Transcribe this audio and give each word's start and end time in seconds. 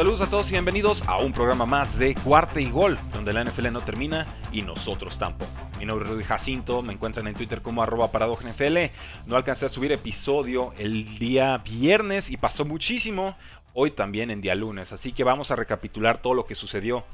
Saludos 0.00 0.22
a 0.22 0.30
todos 0.30 0.48
y 0.48 0.52
bienvenidos 0.52 1.06
a 1.06 1.18
un 1.18 1.30
programa 1.34 1.66
más 1.66 1.98
de 1.98 2.14
Cuarta 2.14 2.58
y 2.58 2.70
Gol, 2.70 2.98
donde 3.12 3.34
la 3.34 3.44
NFL 3.44 3.70
no 3.70 3.82
termina 3.82 4.26
y 4.50 4.62
nosotros 4.62 5.18
tampoco. 5.18 5.52
Mi 5.78 5.84
nombre 5.84 6.06
es 6.06 6.12
Rudy 6.14 6.24
Jacinto, 6.24 6.80
me 6.80 6.94
encuentran 6.94 7.26
en 7.26 7.34
Twitter 7.34 7.60
como 7.60 7.82
arroba 7.82 8.10
NFL. 8.10 8.78
No 9.26 9.36
alcancé 9.36 9.66
a 9.66 9.68
subir 9.68 9.92
episodio 9.92 10.72
el 10.78 11.18
día 11.18 11.58
viernes 11.58 12.30
y 12.30 12.38
pasó 12.38 12.64
muchísimo 12.64 13.36
hoy 13.74 13.90
también 13.90 14.30
en 14.30 14.40
día 14.40 14.54
lunes, 14.54 14.90
así 14.94 15.12
que 15.12 15.22
vamos 15.22 15.50
a 15.50 15.56
recapitular 15.56 16.16
todo 16.16 16.32
lo 16.32 16.46
que 16.46 16.54
sucedió 16.54 17.04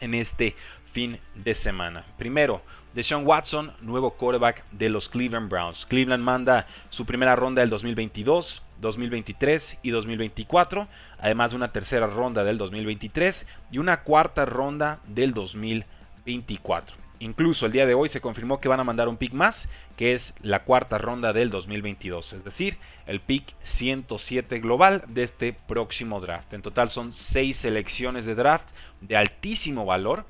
en 0.00 0.12
este 0.12 0.54
fin 0.92 1.18
de 1.36 1.54
semana. 1.54 2.04
Primero, 2.18 2.60
Deshaun 2.92 3.26
Watson, 3.26 3.72
nuevo 3.80 4.10
quarterback 4.10 4.62
de 4.72 4.90
los 4.90 5.08
Cleveland 5.08 5.48
Browns. 5.48 5.86
Cleveland 5.86 6.22
manda 6.22 6.66
su 6.90 7.06
primera 7.06 7.34
ronda 7.34 7.60
del 7.60 7.70
2022, 7.70 8.62
2023 8.82 9.78
y 9.82 9.88
2024, 9.88 10.86
además 11.20 11.50
de 11.50 11.56
una 11.56 11.72
tercera 11.72 12.06
ronda 12.06 12.44
del 12.44 12.58
2023 12.58 13.46
y 13.70 13.78
una 13.78 14.02
cuarta 14.02 14.44
ronda 14.44 15.00
del 15.06 15.34
2024. 15.34 16.96
Incluso 17.18 17.64
el 17.64 17.72
día 17.72 17.86
de 17.86 17.94
hoy 17.94 18.08
se 18.08 18.20
confirmó 18.20 18.60
que 18.60 18.68
van 18.68 18.80
a 18.80 18.84
mandar 18.84 19.08
un 19.08 19.16
pick 19.16 19.32
más, 19.32 19.68
que 19.96 20.12
es 20.12 20.34
la 20.42 20.64
cuarta 20.64 20.98
ronda 20.98 21.32
del 21.32 21.50
2022, 21.50 22.34
es 22.34 22.44
decir, 22.44 22.76
el 23.06 23.20
pick 23.20 23.54
107 23.62 24.60
global 24.60 25.02
de 25.08 25.22
este 25.22 25.54
próximo 25.54 26.20
draft. 26.20 26.52
En 26.52 26.60
total 26.60 26.90
son 26.90 27.14
seis 27.14 27.56
selecciones 27.56 28.26
de 28.26 28.34
draft 28.34 28.68
de 29.00 29.16
altísimo 29.16 29.86
valor 29.86 30.26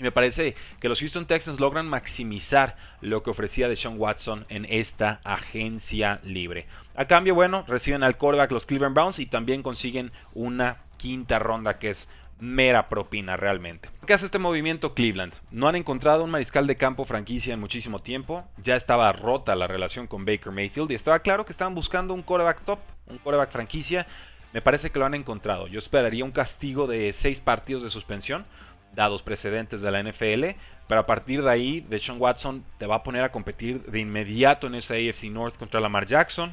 y 0.00 0.02
me 0.02 0.12
parece 0.12 0.54
que 0.80 0.88
los 0.88 0.98
Houston 1.00 1.26
Texans 1.26 1.60
logran 1.60 1.86
maximizar 1.86 2.74
lo 3.02 3.22
que 3.22 3.28
ofrecía 3.28 3.68
Deshaun 3.68 4.00
Watson 4.00 4.46
en 4.48 4.64
esta 4.64 5.20
agencia 5.24 6.20
libre. 6.24 6.66
A 6.96 7.04
cambio, 7.04 7.34
bueno, 7.34 7.64
reciben 7.68 8.02
al 8.02 8.16
quarterback 8.16 8.50
los 8.50 8.64
Cleveland 8.64 8.94
Browns 8.94 9.18
y 9.18 9.26
también 9.26 9.62
consiguen 9.62 10.10
una 10.32 10.78
quinta 10.96 11.38
ronda 11.38 11.78
que 11.78 11.90
es 11.90 12.08
mera 12.38 12.88
propina 12.88 13.36
realmente. 13.36 13.90
¿Qué 14.06 14.14
hace 14.14 14.24
este 14.24 14.38
movimiento 14.38 14.94
Cleveland? 14.94 15.34
No 15.50 15.68
han 15.68 15.76
encontrado 15.76 16.24
un 16.24 16.30
mariscal 16.30 16.66
de 16.66 16.76
campo 16.76 17.04
franquicia 17.04 17.52
en 17.52 17.60
muchísimo 17.60 17.98
tiempo. 17.98 18.48
Ya 18.56 18.76
estaba 18.76 19.12
rota 19.12 19.54
la 19.54 19.66
relación 19.66 20.06
con 20.06 20.24
Baker 20.24 20.50
Mayfield 20.50 20.92
y 20.92 20.94
estaba 20.94 21.18
claro 21.18 21.44
que 21.44 21.52
estaban 21.52 21.74
buscando 21.74 22.14
un 22.14 22.22
quarterback 22.22 22.64
top, 22.64 22.78
un 23.06 23.18
quarterback 23.18 23.50
franquicia. 23.50 24.06
Me 24.54 24.62
parece 24.62 24.88
que 24.88 24.98
lo 24.98 25.04
han 25.04 25.14
encontrado. 25.14 25.66
Yo 25.66 25.78
esperaría 25.78 26.24
un 26.24 26.32
castigo 26.32 26.86
de 26.86 27.12
seis 27.12 27.42
partidos 27.42 27.82
de 27.82 27.90
suspensión 27.90 28.46
dados 28.92 29.22
precedentes 29.22 29.82
de 29.82 29.90
la 29.90 30.02
NFL, 30.02 30.56
pero 30.86 31.00
a 31.00 31.06
partir 31.06 31.42
de 31.42 31.50
ahí, 31.50 31.80
Deshaun 31.88 32.20
Watson 32.20 32.64
te 32.78 32.86
va 32.86 32.96
a 32.96 33.02
poner 33.02 33.22
a 33.22 33.32
competir 33.32 33.82
de 33.84 34.00
inmediato 34.00 34.66
en 34.66 34.74
esa 34.74 34.94
AFC 34.94 35.24
North 35.24 35.56
contra 35.56 35.80
Lamar 35.80 36.06
Jackson, 36.06 36.52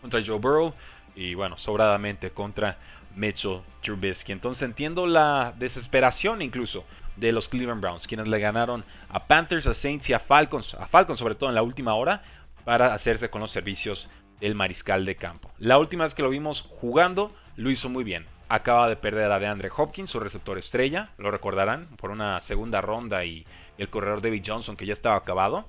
contra 0.00 0.22
Joe 0.24 0.38
Burrow 0.38 0.74
y 1.14 1.34
bueno, 1.34 1.56
sobradamente 1.56 2.30
contra 2.30 2.76
Mitchell 3.16 3.62
Trubisky. 3.82 4.32
Entonces 4.32 4.62
entiendo 4.62 5.06
la 5.06 5.54
desesperación 5.56 6.42
incluso 6.42 6.84
de 7.16 7.32
los 7.32 7.48
Cleveland 7.48 7.80
Browns, 7.80 8.06
quienes 8.06 8.28
le 8.28 8.40
ganaron 8.40 8.84
a 9.08 9.26
Panthers, 9.26 9.66
a 9.66 9.74
Saints 9.74 10.10
y 10.10 10.12
a 10.12 10.18
Falcons, 10.18 10.74
a 10.74 10.86
Falcons 10.86 11.18
sobre 11.18 11.34
todo 11.34 11.48
en 11.48 11.54
la 11.54 11.62
última 11.62 11.94
hora, 11.94 12.22
para 12.64 12.92
hacerse 12.92 13.30
con 13.30 13.40
los 13.40 13.50
servicios 13.50 14.08
del 14.40 14.54
mariscal 14.54 15.04
de 15.04 15.16
campo. 15.16 15.50
La 15.58 15.78
última 15.78 16.04
vez 16.04 16.14
que 16.14 16.22
lo 16.22 16.30
vimos 16.30 16.62
jugando, 16.62 17.34
lo 17.56 17.70
hizo 17.70 17.88
muy 17.88 18.04
bien 18.04 18.26
acaba 18.48 18.88
de 18.88 18.96
perder 18.96 19.32
a 19.32 19.38
DeAndre 19.38 19.70
Hopkins, 19.76 20.10
su 20.10 20.20
receptor 20.20 20.58
estrella, 20.58 21.10
lo 21.18 21.30
recordarán, 21.30 21.88
por 21.96 22.10
una 22.10 22.40
segunda 22.40 22.80
ronda 22.80 23.24
y 23.24 23.44
el 23.78 23.88
corredor 23.88 24.22
David 24.22 24.44
Johnson 24.46 24.76
que 24.76 24.86
ya 24.86 24.92
estaba 24.92 25.16
acabado. 25.16 25.66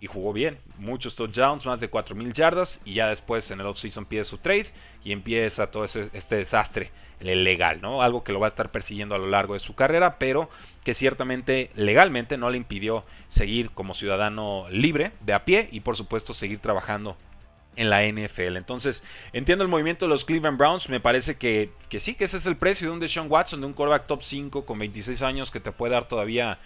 Y 0.00 0.06
jugó 0.06 0.32
bien, 0.32 0.60
muchos 0.78 1.16
touchdowns, 1.16 1.66
más 1.66 1.80
de 1.80 1.90
4.000 1.90 2.32
yardas. 2.32 2.80
Y 2.84 2.94
ya 2.94 3.08
después 3.08 3.50
en 3.50 3.58
el 3.58 3.66
offseason 3.66 4.04
pide 4.06 4.22
su 4.22 4.38
trade 4.38 4.68
y 5.02 5.10
empieza 5.10 5.72
todo 5.72 5.84
este 5.84 6.36
desastre 6.36 6.92
legal, 7.18 7.80
¿no? 7.80 8.00
Algo 8.00 8.22
que 8.22 8.32
lo 8.32 8.38
va 8.38 8.46
a 8.46 8.48
estar 8.48 8.70
persiguiendo 8.70 9.16
a 9.16 9.18
lo 9.18 9.26
largo 9.26 9.54
de 9.54 9.60
su 9.60 9.74
carrera, 9.74 10.18
pero 10.18 10.48
que 10.84 10.94
ciertamente 10.94 11.72
legalmente 11.74 12.36
no 12.36 12.48
le 12.48 12.58
impidió 12.58 13.04
seguir 13.28 13.70
como 13.72 13.92
ciudadano 13.92 14.66
libre, 14.70 15.10
de 15.20 15.32
a 15.32 15.44
pie 15.44 15.68
y 15.72 15.80
por 15.80 15.96
supuesto 15.96 16.32
seguir 16.32 16.60
trabajando 16.60 17.16
en 17.78 17.90
la 17.90 18.02
NFL. 18.02 18.56
Entonces, 18.56 19.02
entiendo 19.32 19.64
el 19.64 19.70
movimiento 19.70 20.04
de 20.04 20.10
los 20.10 20.24
Cleveland 20.24 20.58
Browns. 20.58 20.88
Me 20.88 21.00
parece 21.00 21.36
que, 21.36 21.70
que 21.88 22.00
sí, 22.00 22.14
que 22.14 22.24
ese 22.24 22.36
es 22.36 22.44
el 22.46 22.56
precio 22.56 22.88
de 22.88 22.92
un 22.92 23.00
Deshaun 23.00 23.30
Watson, 23.30 23.60
de 23.60 23.66
un 23.66 23.72
quarterback 23.72 24.06
top 24.06 24.22
5 24.22 24.66
con 24.66 24.78
26 24.78 25.22
años 25.22 25.50
que 25.50 25.60
te 25.60 25.72
puede 25.72 25.94
dar 25.94 26.08
todavía, 26.08 26.58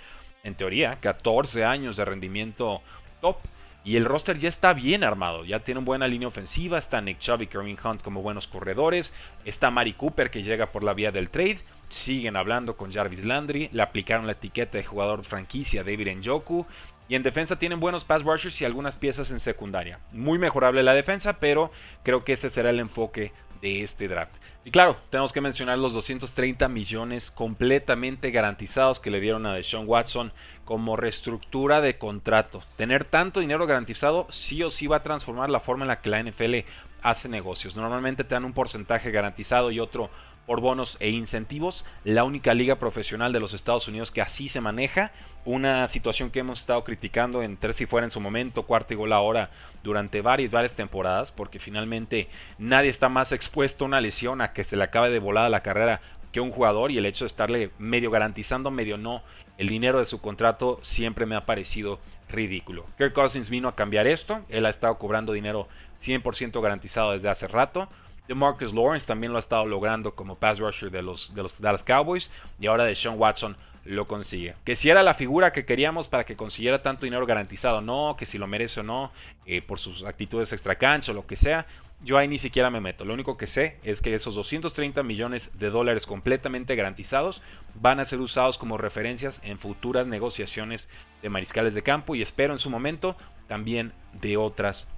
en 0.42 0.54
teoría, 0.54 0.98
14 1.00 1.64
años 1.64 1.96
de 1.96 2.04
rendimiento 2.06 2.80
top. 3.20 3.36
Y 3.84 3.96
el 3.96 4.04
roster 4.04 4.38
ya 4.38 4.48
está 4.48 4.72
bien 4.74 5.02
armado, 5.02 5.44
ya 5.44 5.58
tiene 5.58 5.78
una 5.78 5.86
buena 5.86 6.06
línea 6.06 6.28
ofensiva, 6.28 6.78
está 6.78 7.00
Nick 7.00 7.18
Chubb 7.18 7.42
y 7.42 7.46
Kareem 7.48 7.76
Hunt 7.82 8.00
como 8.00 8.22
buenos 8.22 8.46
corredores, 8.46 9.12
está 9.44 9.72
Mari 9.72 9.92
Cooper 9.92 10.30
que 10.30 10.44
llega 10.44 10.70
por 10.70 10.84
la 10.84 10.94
vía 10.94 11.10
del 11.10 11.30
trade, 11.30 11.58
siguen 11.88 12.36
hablando 12.36 12.76
con 12.76 12.92
Jarvis 12.92 13.24
Landry, 13.24 13.70
le 13.72 13.82
aplicaron 13.82 14.26
la 14.26 14.32
etiqueta 14.32 14.78
de 14.78 14.84
jugador 14.84 15.24
franquicia 15.24 15.82
David 15.82 16.16
Njoku, 16.16 16.64
y 17.12 17.14
en 17.14 17.22
defensa 17.22 17.58
tienen 17.58 17.78
buenos 17.78 18.06
pass 18.06 18.22
rushers 18.22 18.58
y 18.62 18.64
algunas 18.64 18.96
piezas 18.96 19.30
en 19.30 19.38
secundaria. 19.38 20.00
Muy 20.12 20.38
mejorable 20.38 20.82
la 20.82 20.94
defensa, 20.94 21.34
pero 21.34 21.70
creo 22.02 22.24
que 22.24 22.32
ese 22.32 22.48
será 22.48 22.70
el 22.70 22.80
enfoque 22.80 23.34
de 23.60 23.82
este 23.82 24.08
draft. 24.08 24.32
Y 24.64 24.70
claro, 24.70 24.96
tenemos 25.10 25.30
que 25.30 25.42
mencionar 25.42 25.78
los 25.78 25.92
230 25.92 26.66
millones 26.68 27.30
completamente 27.30 28.30
garantizados 28.30 28.98
que 28.98 29.10
le 29.10 29.20
dieron 29.20 29.44
a 29.44 29.52
Deshaun 29.52 29.86
Watson 29.86 30.32
como 30.64 30.96
reestructura 30.96 31.82
de 31.82 31.98
contrato. 31.98 32.62
Tener 32.78 33.04
tanto 33.04 33.40
dinero 33.40 33.66
garantizado 33.66 34.26
sí 34.30 34.62
o 34.62 34.70
sí 34.70 34.86
va 34.86 34.96
a 34.96 35.02
transformar 35.02 35.50
la 35.50 35.60
forma 35.60 35.84
en 35.84 35.88
la 35.88 36.00
que 36.00 36.08
la 36.08 36.22
NFL 36.22 36.60
hace 37.02 37.28
negocios. 37.28 37.76
Normalmente 37.76 38.24
te 38.24 38.34
dan 38.34 38.46
un 38.46 38.54
porcentaje 38.54 39.10
garantizado 39.10 39.70
y 39.70 39.80
otro 39.80 40.08
por 40.46 40.60
bonos 40.60 40.96
e 41.00 41.10
incentivos, 41.10 41.84
la 42.04 42.24
única 42.24 42.54
liga 42.54 42.76
profesional 42.76 43.32
de 43.32 43.40
los 43.40 43.54
Estados 43.54 43.88
Unidos 43.88 44.10
que 44.10 44.22
así 44.22 44.48
se 44.48 44.60
maneja, 44.60 45.12
una 45.44 45.86
situación 45.88 46.30
que 46.30 46.40
hemos 46.40 46.60
estado 46.60 46.82
criticando 46.82 47.42
en 47.42 47.56
tres 47.56 47.76
si 47.76 47.86
fuera 47.86 48.06
en 48.06 48.10
su 48.10 48.20
momento, 48.20 48.64
cuarto 48.64 48.94
y 48.94 48.96
gol 48.96 49.12
ahora 49.12 49.50
durante 49.82 50.20
varias, 50.20 50.52
varias 50.52 50.74
temporadas, 50.74 51.32
porque 51.32 51.58
finalmente 51.58 52.28
nadie 52.58 52.90
está 52.90 53.08
más 53.08 53.32
expuesto 53.32 53.84
a 53.84 53.88
una 53.88 54.00
lesión 54.00 54.40
a 54.40 54.52
que 54.52 54.64
se 54.64 54.76
le 54.76 54.84
acabe 54.84 55.10
de 55.10 55.18
volada 55.18 55.48
la 55.48 55.62
carrera 55.62 56.00
que 56.32 56.40
un 56.40 56.50
jugador 56.50 56.90
y 56.90 56.98
el 56.98 57.06
hecho 57.06 57.24
de 57.24 57.28
estarle 57.28 57.70
medio 57.78 58.10
garantizando, 58.10 58.70
medio 58.70 58.96
no, 58.96 59.22
el 59.58 59.68
dinero 59.68 59.98
de 59.98 60.06
su 60.06 60.20
contrato 60.20 60.80
siempre 60.82 61.26
me 61.26 61.36
ha 61.36 61.44
parecido 61.44 62.00
ridículo. 62.28 62.86
Kirk 62.96 63.12
Cousins 63.12 63.50
vino 63.50 63.68
a 63.68 63.76
cambiar 63.76 64.06
esto, 64.06 64.40
él 64.48 64.64
ha 64.66 64.70
estado 64.70 64.98
cobrando 64.98 65.34
dinero 65.34 65.68
100% 66.00 66.60
garantizado 66.60 67.12
desde 67.12 67.28
hace 67.28 67.46
rato, 67.46 67.88
Marcus 68.34 68.72
Lawrence 68.74 69.06
también 69.06 69.32
lo 69.32 69.38
ha 69.38 69.40
estado 69.40 69.66
logrando 69.66 70.14
como 70.14 70.36
pass 70.36 70.58
rusher 70.58 70.90
de 70.90 71.02
los, 71.02 71.34
de 71.34 71.42
los 71.42 71.60
Dallas 71.60 71.82
Cowboys. 71.82 72.30
Y 72.60 72.66
ahora 72.66 72.84
de 72.84 72.94
Sean 72.94 73.18
Watson 73.18 73.56
lo 73.84 74.06
consigue. 74.06 74.54
Que 74.64 74.76
si 74.76 74.90
era 74.90 75.02
la 75.02 75.14
figura 75.14 75.52
que 75.52 75.64
queríamos 75.64 76.08
para 76.08 76.24
que 76.24 76.36
consiguiera 76.36 76.82
tanto 76.82 77.04
dinero 77.04 77.26
garantizado, 77.26 77.80
no, 77.80 78.16
que 78.16 78.26
si 78.26 78.38
lo 78.38 78.46
merece 78.46 78.80
o 78.80 78.82
no, 78.82 79.10
eh, 79.46 79.60
por 79.60 79.78
sus 79.78 80.04
actitudes 80.04 80.52
extracancha 80.52 81.12
o 81.12 81.14
lo 81.14 81.26
que 81.26 81.36
sea, 81.36 81.66
yo 82.04 82.18
ahí 82.18 82.28
ni 82.28 82.38
siquiera 82.38 82.70
me 82.70 82.80
meto. 82.80 83.04
Lo 83.04 83.14
único 83.14 83.36
que 83.36 83.46
sé 83.46 83.76
es 83.82 84.00
que 84.00 84.14
esos 84.14 84.34
230 84.34 85.02
millones 85.02 85.50
de 85.58 85.70
dólares 85.70 86.06
completamente 86.06 86.74
garantizados 86.74 87.42
van 87.74 88.00
a 88.00 88.04
ser 88.04 88.20
usados 88.20 88.58
como 88.58 88.78
referencias 88.78 89.40
en 89.44 89.58
futuras 89.58 90.06
negociaciones 90.06 90.88
de 91.22 91.28
mariscales 91.28 91.74
de 91.74 91.82
campo 91.82 92.14
y 92.14 92.22
espero 92.22 92.52
en 92.52 92.58
su 92.58 92.70
momento 92.70 93.16
también 93.46 93.92
de 94.20 94.36
otras 94.36 94.88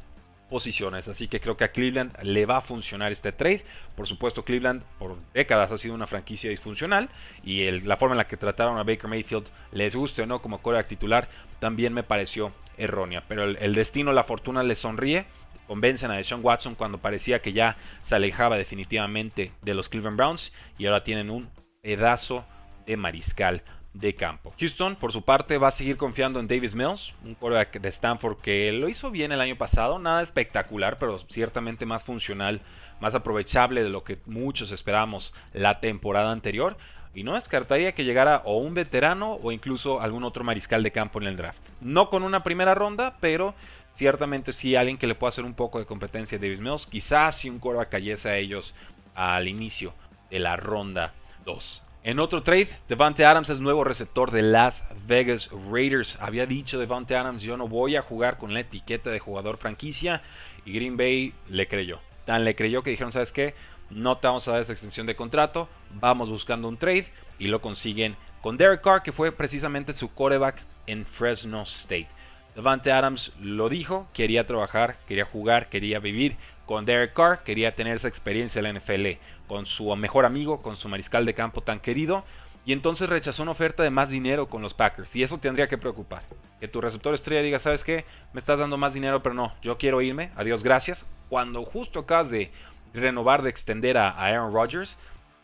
posiciones. 0.49 1.09
Así 1.09 1.29
que 1.29 1.41
creo 1.41 1.57
que 1.57 1.65
a 1.65 1.73
Cleveland 1.73 2.17
le 2.23 2.47
va 2.47 2.59
a 2.59 2.61
funcionar 2.61 3.13
este 3.13 3.33
trade. 3.33 3.65
Por 3.97 4.07
supuesto, 4.07 4.45
Cleveland 4.45 4.83
por 4.99 5.17
décadas 5.33 5.71
ha 5.73 5.79
sido 5.79 5.95
una 5.95 6.07
franquicia 6.07 6.51
disfuncional 6.51 7.09
y 7.43 7.71
la 7.81 7.97
forma 7.97 8.15
en 8.15 8.19
la 8.19 8.27
que 8.27 8.37
trataron 8.37 8.79
a 8.79 8.83
Baker 8.83 9.09
Mayfield, 9.09 9.47
les 9.73 9.95
guste 9.95 10.23
o 10.23 10.27
no 10.27 10.41
como 10.41 10.63
coreback 10.63 10.89
titular, 10.89 11.29
también 11.59 11.93
me 11.93 12.03
pareció 12.03 12.53
errónea. 12.77 13.25
Pero 13.29 13.45
el, 13.45 13.75
destino, 13.75 14.13
la 14.13 14.25
fortuna 14.25 14.63
le 14.63 14.77
sonríe. 14.77 15.27
Convencen 15.67 16.11
a 16.11 16.17
Deshaun 16.17 16.45
Watson 16.45 16.75
cuando 16.75 16.99
parecía 16.99 17.41
que 17.41 17.55
ya 17.55 17.79
se 18.03 18.15
alejaba 18.15 18.59
definitivamente 18.59 19.53
de 19.63 19.75
los 19.75 19.89
Cleveland 19.89 20.19
Browns 20.19 20.53
y 20.77 20.85
ahora 20.85 21.05
tienen 21.05 21.31
un 21.31 21.49
pedazo 21.81 22.45
de 22.85 22.99
mariscal 22.99 23.63
de 23.95 24.15
campo. 24.15 24.53
Houston, 24.59 24.97
por 24.97 25.13
su 25.13 25.23
parte, 25.23 25.57
va 25.57 25.69
a 25.69 25.71
seguir 25.71 25.97
confiando 25.97 26.41
en 26.41 26.49
Davis 26.49 26.75
Mills, 26.75 27.15
un 27.25 27.35
quarterback 27.35 27.81
de 27.81 27.89
Stanford 27.89 28.39
que 28.39 28.73
lo 28.73 28.89
hizo 28.89 29.11
bien 29.11 29.33
el 29.33 29.41
año 29.41 29.57
pasado, 29.57 29.99
nada 29.99 30.21
espectacular, 30.21 30.97
pero 30.99 31.19
ciertamente 31.21 31.87
más 31.87 32.05
funcional, 32.05 32.61
más 33.01 33.15
aprovechable 33.15 33.83
de 33.83 33.89
lo 33.89 34.03
que 34.03 34.19
muchos 34.27 34.73
esperábamos 34.73 35.33
la 35.53 35.81
temporada 35.81 36.33
anterior. 36.33 36.77
Y 37.15 37.23
no 37.23 37.35
descartaría 37.35 37.93
que 37.93 38.05
llegara 38.05 38.43
o 38.45 38.57
un 38.57 38.75
veterano 38.75 39.39
o 39.41 39.53
incluso 39.53 40.01
algún 40.01 40.25
otro 40.25 40.43
mariscal 40.43 40.83
de 40.83 40.91
campo 40.91 41.21
en 41.21 41.29
el 41.29 41.37
draft. 41.37 41.61
No 41.81 42.11
con 42.11 42.25
una 42.25 42.43
primera 42.43 42.75
ronda, 42.75 43.17
pero 43.21 43.55
ciertamente 43.95 44.53
sí 44.53 44.75
alguien 44.75 44.99
que 44.99 45.07
le 45.07 45.15
pueda 45.15 45.29
hacer 45.29 45.45
un 45.45 45.55
poco 45.55 45.79
de 45.79 45.87
competencia 45.87 46.39
a 46.39 46.41
Davis 46.41 46.59
Mills. 46.59 46.89
Quizás 46.89 47.37
si 47.37 47.49
un 47.49 47.61
quarterback 47.61 47.91
cayese 47.91 48.29
a 48.31 48.37
ellos 48.37 48.75
al 49.15 49.47
inicio 49.47 49.95
de 50.29 50.41
la 50.41 50.57
ronda 50.57 51.13
2. 51.45 51.84
En 52.07 52.19
otro 52.19 52.43
trade, 52.43 52.69
Devante 52.87 53.25
Adams 53.25 53.49
es 53.49 53.61
nuevo 53.61 53.83
receptor 53.83 54.31
de 54.31 54.43
Las 54.43 54.85
Vegas 55.07 55.49
Raiders. 55.71 56.19
Había 56.21 56.45
dicho 56.45 56.79
Devante 56.79 57.17
Adams, 57.17 57.43
yo 57.43 57.57
no 57.57 57.67
voy 57.67 57.97
a 57.97 58.03
jugar 58.03 58.37
con 58.37 58.53
la 58.53 58.61
etiqueta 58.61 59.09
de 59.09 59.19
jugador 59.19 59.57
franquicia. 59.57 60.21
Y 60.67 60.75
Green 60.75 60.99
Bay 60.99 61.33
le 61.49 61.67
creyó. 61.67 62.01
Tan 62.27 62.45
le 62.45 62.55
creyó 62.55 62.83
que 62.83 62.91
dijeron, 62.91 63.11
¿sabes 63.11 63.33
qué? 63.33 63.55
No 63.89 64.19
te 64.19 64.27
vamos 64.27 64.47
a 64.47 64.53
dar 64.53 64.61
esa 64.61 64.73
extensión 64.73 65.07
de 65.07 65.17
contrato. 65.17 65.67
Vamos 65.95 66.29
buscando 66.29 66.69
un 66.69 66.77
trade. 66.77 67.07
Y 67.39 67.47
lo 67.47 67.63
consiguen 67.63 68.17
con 68.43 68.59
Derek 68.59 68.83
Carr, 68.83 69.03
que 69.03 69.13
fue 69.13 69.33
precisamente 69.33 69.95
su 69.95 70.13
quarterback 70.13 70.63
en 70.87 71.07
Fresno 71.07 71.63
State. 71.63 72.09
Devante 72.55 72.93
Adams 72.93 73.33
lo 73.41 73.71
dijo, 73.71 74.09
quería 74.13 74.47
trabajar, 74.47 74.99
quería 75.09 75.25
jugar, 75.25 75.71
quería 75.71 76.01
vivir 76.01 76.37
con 76.67 76.85
Derek 76.85 77.13
Carr, 77.13 77.43
quería 77.43 77.75
tener 77.75 77.97
esa 77.97 78.09
experiencia 78.09 78.61
en 78.61 78.65
la 78.65 78.81
NFL 78.81 79.19
con 79.47 79.67
su 79.67 79.95
mejor 79.97 80.25
amigo, 80.25 80.63
con 80.63 80.77
su 80.77 80.89
mariscal 80.89 81.27
de 81.27 81.35
campo 81.35 81.61
tan 81.61 81.81
querido, 81.81 82.25
y 82.67 82.73
entonces 82.73 83.09
rechazó 83.09 83.43
una 83.43 83.53
oferta 83.53 83.83
de 83.83 83.91
más 83.91 84.09
dinero 84.09 84.49
con 84.49 84.63
los 84.63 84.73
Packers, 84.73 85.15
y 85.17 85.23
eso 85.23 85.39
tendría 85.39 85.69
que 85.69 85.79
preocupar. 85.79 86.23
Que 86.61 86.69
tu 86.69 86.81
receptor 86.81 87.15
estrella 87.15 87.43
diga, 87.43 87.59
¿sabes 87.59 87.85
qué? 87.85 88.05
Me 88.33 88.39
estás 88.39 88.59
dando 88.59 88.79
más 88.79 88.95
dinero, 88.95 89.23
pero 89.23 89.35
no, 89.35 89.53
yo 89.61 89.77
quiero 89.77 90.01
irme, 90.01 90.31
adiós, 90.37 90.63
gracias. 90.63 91.05
Cuando 91.29 91.65
justo 91.65 92.01
acabas 92.01 92.31
de 92.31 92.51
renovar, 92.95 93.43
de 93.43 93.51
extender 93.51 93.99
a, 93.99 94.11
Aaron 94.11 94.53
Rodgers, 94.53 94.97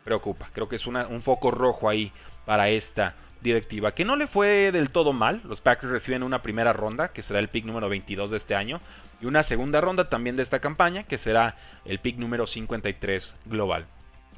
preocupa. 0.04 0.48
Creo 0.52 0.68
que 0.68 0.76
es 0.76 0.86
un 0.86 1.20
foco 1.20 1.50
rojo 1.50 1.88
ahí 1.88 2.12
para 2.46 2.70
esta 2.70 3.14
directiva, 3.42 3.92
que 3.92 4.04
no 4.04 4.16
le 4.16 4.26
fue 4.26 4.72
del 4.72 4.90
todo 4.90 5.12
mal. 5.12 5.40
Los 5.44 5.60
Packers 5.60 5.92
reciben 5.92 6.22
una 6.22 6.42
primera 6.42 6.72
ronda, 6.72 7.08
que 7.08 7.22
será 7.22 7.38
el 7.38 7.48
pick 7.48 7.64
número 7.64 7.88
22 7.88 8.30
de 8.30 8.36
este 8.36 8.54
año, 8.54 8.80
y 9.20 9.26
una 9.26 9.42
segunda 9.42 9.80
ronda 9.80 10.08
también 10.08 10.36
de 10.36 10.42
esta 10.42 10.60
campaña, 10.60 11.04
que 11.04 11.18
será 11.18 11.56
el 11.84 11.98
pick 11.98 12.16
número 12.16 12.46
53 12.46 13.36
global. 13.46 13.86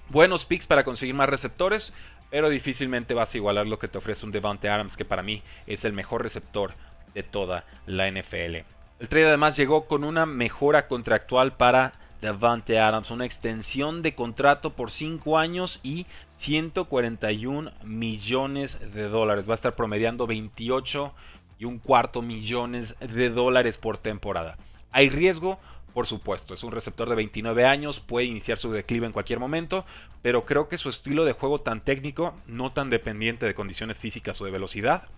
Buenos 0.09 0.45
picks 0.45 0.67
para 0.67 0.85
conseguir 0.85 1.15
más 1.15 1.29
receptores, 1.29 1.93
pero 2.31 2.49
difícilmente 2.49 3.15
vas 3.15 3.35
a 3.35 3.37
igualar 3.37 3.67
lo 3.67 3.79
que 3.79 3.89
te 3.89 3.99
ofrece 3.99 4.27
un 4.27 4.33
Devante 4.33 4.69
Adams, 4.69 4.97
que 4.97 5.05
para 5.05 5.23
mí 5.23 5.43
es 5.67 5.85
el 5.85 5.93
mejor 5.93 6.23
receptor 6.23 6.73
de 7.15 7.23
toda 7.23 7.65
la 7.87 8.11
NFL. 8.11 8.65
El 9.01 9.09
trade 9.09 9.29
además 9.29 9.57
llegó 9.57 9.87
con 9.87 10.05
una 10.05 10.27
mejora 10.27 10.87
contractual 10.87 11.57
para 11.57 11.93
Devante 12.23 12.79
Adams, 12.79 13.11
una 13.11 13.27
extensión 13.27 14.01
de 14.01 14.15
contrato 14.15 14.75
por 14.75 14.93
5 14.93 15.39
años 15.39 15.81
y 15.83 16.07
141 16.37 17.73
millones 17.83 18.79
de 18.95 19.09
dólares. 19.09 19.49
Va 19.49 19.55
a 19.55 19.57
estar 19.57 19.75
promediando 19.75 20.29
28 20.29 21.13
y 21.59 21.65
un 21.65 21.81
cuarto 21.81 22.23
millones 22.23 22.95
de 23.01 23.29
dólares 23.29 23.77
por 23.77 23.99
temporada. 23.99 24.57
Hay 24.93 25.11
riesgo, 25.11 25.59
por 25.93 26.07
supuesto, 26.07 26.55
es 26.55 26.63
un 26.63 26.71
receptor 26.71 27.09
de 27.09 27.17
29 27.17 27.67
años, 27.67 27.99
puede 27.99 28.27
iniciar 28.27 28.57
su 28.57 28.71
declive 28.71 29.07
en 29.07 29.13
cualquier 29.13 29.41
momento, 29.41 29.85
pero 30.23 30.45
creo 30.45 30.69
que 30.69 30.79
su 30.79 30.91
estilo 30.91 31.25
de 31.25 31.33
juego 31.33 31.59
tan 31.59 31.83
técnico, 31.83 32.35
no 32.47 32.71
tan 32.71 32.89
dependiente 32.89 33.47
de 33.47 33.55
condiciones 33.55 33.99
físicas 33.99 34.41
o 34.41 34.45
de 34.45 34.53
velocidad, 34.53 35.09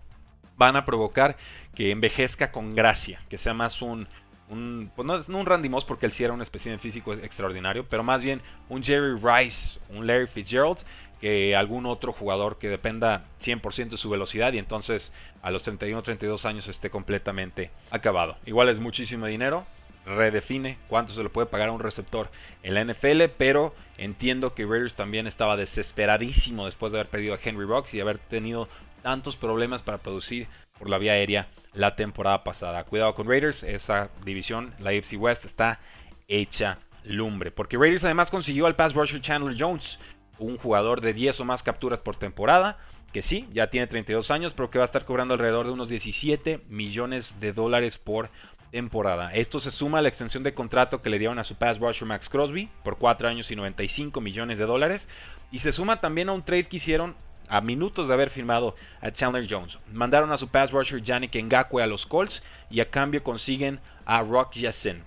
van 0.57 0.77
a 0.77 0.87
provocar 0.87 1.37
que 1.75 1.91
envejezca 1.91 2.51
con 2.51 2.75
gracia, 2.75 3.21
que 3.29 3.39
sea 3.39 3.53
más 3.53 3.83
un 3.83 4.09
un, 4.55 4.91
pues 4.95 5.29
no, 5.29 5.39
un 5.39 5.47
Randy 5.47 5.69
Moss 5.69 5.85
porque 5.85 6.07
él 6.07 6.13
sí 6.13 6.25
era 6.25 6.33
un 6.33 6.43
espécimen 6.43 6.81
físico 6.81 7.13
extraordinario, 7.13 7.87
pero 7.89 8.03
más 8.03 8.23
bien 8.23 8.41
un 8.69 8.83
Jerry 8.83 9.19
Rice, 9.21 9.79
un 9.91 10.07
Larry 10.07 10.27
Fitzgerald, 10.27 10.79
que 11.21 11.57
algún 11.57 11.87
otro 11.87 12.13
jugador 12.13 12.59
que 12.59 12.69
dependa 12.69 13.25
100% 13.41 13.91
de 13.91 13.97
su 13.97 14.11
velocidad 14.11 14.53
y 14.53 14.59
entonces 14.59 15.13
a 15.43 15.51
los 15.51 15.63
31 15.63 16.03
32 16.03 16.45
años 16.45 16.69
esté 16.69 16.91
completamente 16.91 17.71
acabado. 17.91 18.37
Igual 18.47 18.69
es 18.69 18.81
muchísimo 18.81 19.27
dinero, 19.27 19.65
redefine 20.07 20.79
cuánto 20.89 21.13
se 21.15 21.23
le 21.23 21.31
puede 21.31 21.47
pagar 21.47 21.69
a 21.69 21.73
un 21.73 21.81
receptor 21.81 22.31
en 22.63 22.75
la 22.75 22.85
NFL, 22.85 23.25
pero 23.37 23.75
entiendo 23.97 24.55
que 24.55 24.67
Raiders 24.67 24.95
también 24.95 25.27
estaba 25.27 25.57
desesperadísimo 25.57 26.67
después 26.67 26.93
de 26.93 26.99
haber 26.99 27.11
perdido 27.11 27.35
a 27.35 27.39
Henry 27.43 27.67
Rocks 27.67 27.95
y 27.95 28.01
haber 28.01 28.19
tenido 28.19 28.69
tantos 29.03 29.37
problemas 29.37 29.83
para 29.83 29.99
producir 29.99 30.47
por 30.79 30.89
la 30.89 30.99
vía 30.99 31.13
aérea 31.13 31.49
la 31.73 31.97
temporada 31.97 32.45
pasada. 32.45 32.85
Cuidado 32.85 33.15
con 33.15 33.29
Raiders, 33.29 33.63
esa 33.63 34.11
división, 34.25 34.75
la 34.79 34.91
AFC 34.91 35.15
West, 35.19 35.45
está 35.45 35.81
hecha 36.29 36.79
lumbre. 37.05 37.51
Porque 37.51 37.77
Raiders 37.77 38.05
además 38.05 38.31
consiguió 38.31 38.67
al 38.67 38.77
pass 38.77 38.95
rusher 38.95 39.21
Chandler 39.21 39.57
Jones, 39.59 39.99
un 40.39 40.57
jugador 40.57 41.01
de 41.01 41.13
10 41.13 41.41
o 41.41 41.45
más 41.45 41.63
capturas 41.63 42.01
por 42.01 42.17
temporada, 42.17 42.79
que 43.13 43.23
sí, 43.23 43.49
ya 43.53 43.71
tiene 43.71 43.87
32 43.87 44.31
años, 44.31 44.55
pero 44.55 44.71
que 44.71 44.79
va 44.79 44.85
a 44.85 44.87
estar 44.87 45.05
cobrando 45.05 45.35
alrededor 45.35 45.67
de 45.67 45.73
unos 45.73 45.89
17 45.89 46.65
millones 46.69 47.39
de 47.39 47.53
dólares 47.53 47.97
por 47.97 48.31
temporada. 48.73 49.33
Esto 49.33 49.61
se 49.61 49.71
suma 49.71 49.99
a 49.99 50.03
la 50.03 50.09
extensión 50.09 50.43
de 50.43 50.53
contrato 50.53 51.01
que 51.01 51.11
le 51.11 51.21
dieron 51.21 51.39
a 51.39 51.45
su 51.45 51.55
pass 51.55 51.79
rusher 51.79 52.09
Max 52.09 52.29
Crosby 52.29 52.69
por 52.83 52.99
4 52.99 53.29
años 53.29 53.53
y 53.53 53.57
95 53.57 54.21
millones 54.21 54.59
de 54.59 54.67
dólares. 54.67 55.09
Y 55.53 55.61
se 55.61 55.71
suma 55.71 56.01
también 56.01 56.29
a 56.29 56.33
un 56.33 56.45
trade 56.45 56.65
que 56.65 56.79
hicieron 56.79 57.15
a 57.49 57.61
minutos 57.61 58.09
de 58.09 58.15
haber 58.15 58.31
firmado 58.31 58.75
a 59.01 59.11
Chandler 59.11 59.47
Jones. 59.49 59.79
Mandaron 59.93 60.33
a 60.33 60.37
su 60.37 60.49
pass 60.49 60.71
rusher 60.71 61.03
Yannick 61.03 61.35
Ngakwe 61.35 61.83
a 61.83 61.87
los 61.87 62.07
Colts 62.07 62.43
y 62.71 62.81
a 62.81 62.91
cambio 62.91 63.23
consiguen 63.23 63.81
a 64.07 64.23
Rock 64.23 64.55
Yasin. 64.55 65.03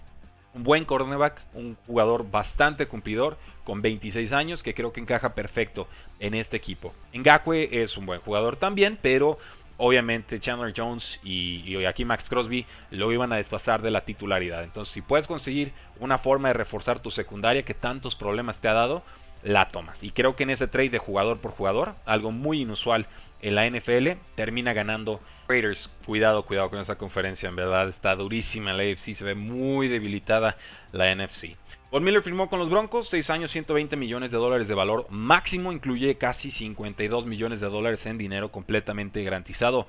Un 0.54 0.64
buen 0.64 0.86
cornerback, 0.86 1.42
un 1.54 1.78
jugador 1.86 2.30
bastante 2.30 2.88
cumplidor, 2.88 3.38
con 3.64 3.82
26 3.82 4.32
años, 4.34 4.64
que 4.64 4.74
creo 4.74 4.94
que 4.94 5.02
encaja 5.02 5.36
perfecto 5.36 5.88
en 6.20 6.34
este 6.34 6.58
equipo. 6.58 6.94
Ngakwe 7.14 7.84
es 7.84 7.98
un 7.98 8.06
buen 8.06 8.22
jugador 8.22 8.56
también, 8.56 8.98
pero 9.02 9.38
obviamente 9.78 10.40
Chandler 10.40 10.74
Jones 10.76 11.20
y, 11.24 11.62
y, 11.66 11.86
aquí 11.86 12.06
Max 12.06 12.30
Crosby 12.30 12.66
lo 12.90 13.12
iban 13.12 13.32
a 13.32 13.38
desfasar 13.38 13.82
de 13.82 13.92
la 13.92 14.02
titularidad. 14.02 14.64
Entonces, 14.64 14.94
si 14.94 15.02
puedes 15.02 15.28
conseguir 15.28 15.74
una 16.00 16.18
forma 16.18 16.48
de 16.48 16.56
reforzar 16.56 17.00
tu 17.00 17.12
secundaria 17.12 17.64
que 17.64 17.74
tantos 17.74 18.16
problemas 18.16 18.60
te 18.60 18.68
ha 18.68 18.74
dado, 18.74 19.04
la 19.48 19.70
tomas. 19.70 20.04
Y 20.04 20.12
creo 20.12 20.36
que 20.36 20.44
en 20.44 20.50
ese 20.50 20.68
trade 20.68 20.90
de 20.90 20.98
jugador 20.98 21.40
por 21.40 21.52
jugador, 21.52 21.96
algo 22.06 22.32
muy 22.32 22.62
inusual 22.62 23.08
en 23.42 23.56
la 23.56 23.70
NFL, 23.70 24.10
termina 24.36 24.74
ganando 24.74 25.22
Raiders. 25.48 25.90
Cuidado, 26.06 26.44
cuidado 26.46 26.70
con 26.70 26.80
esa 26.80 26.98
conferencia, 26.98 27.48
en 27.48 27.56
verdad 27.56 27.88
está 27.88 28.16
durísima 28.16 28.74
la 28.74 28.84
AFC, 28.84 29.14
se 29.14 29.24
ve 29.24 29.36
muy 29.36 29.88
debilitada 29.88 30.58
la 30.92 31.16
NFC. 31.16 31.56
Von 31.92 32.04
Miller 32.04 32.22
firmó 32.22 32.50
con 32.50 32.60
los 32.60 32.70
Broncos, 32.70 33.08
6 33.08 33.30
años, 33.30 33.52
120 33.52 33.96
millones 33.96 34.32
de 34.32 34.38
dólares 34.38 34.68
de 34.68 34.76
valor 34.76 35.08
máximo, 35.10 35.72
incluye 35.72 36.18
casi 36.18 36.52
52 36.52 37.26
millones 37.26 37.62
de 37.62 37.70
dólares 37.70 38.06
en 38.06 38.18
dinero 38.18 38.52
completamente 38.52 39.24
garantizado. 39.24 39.88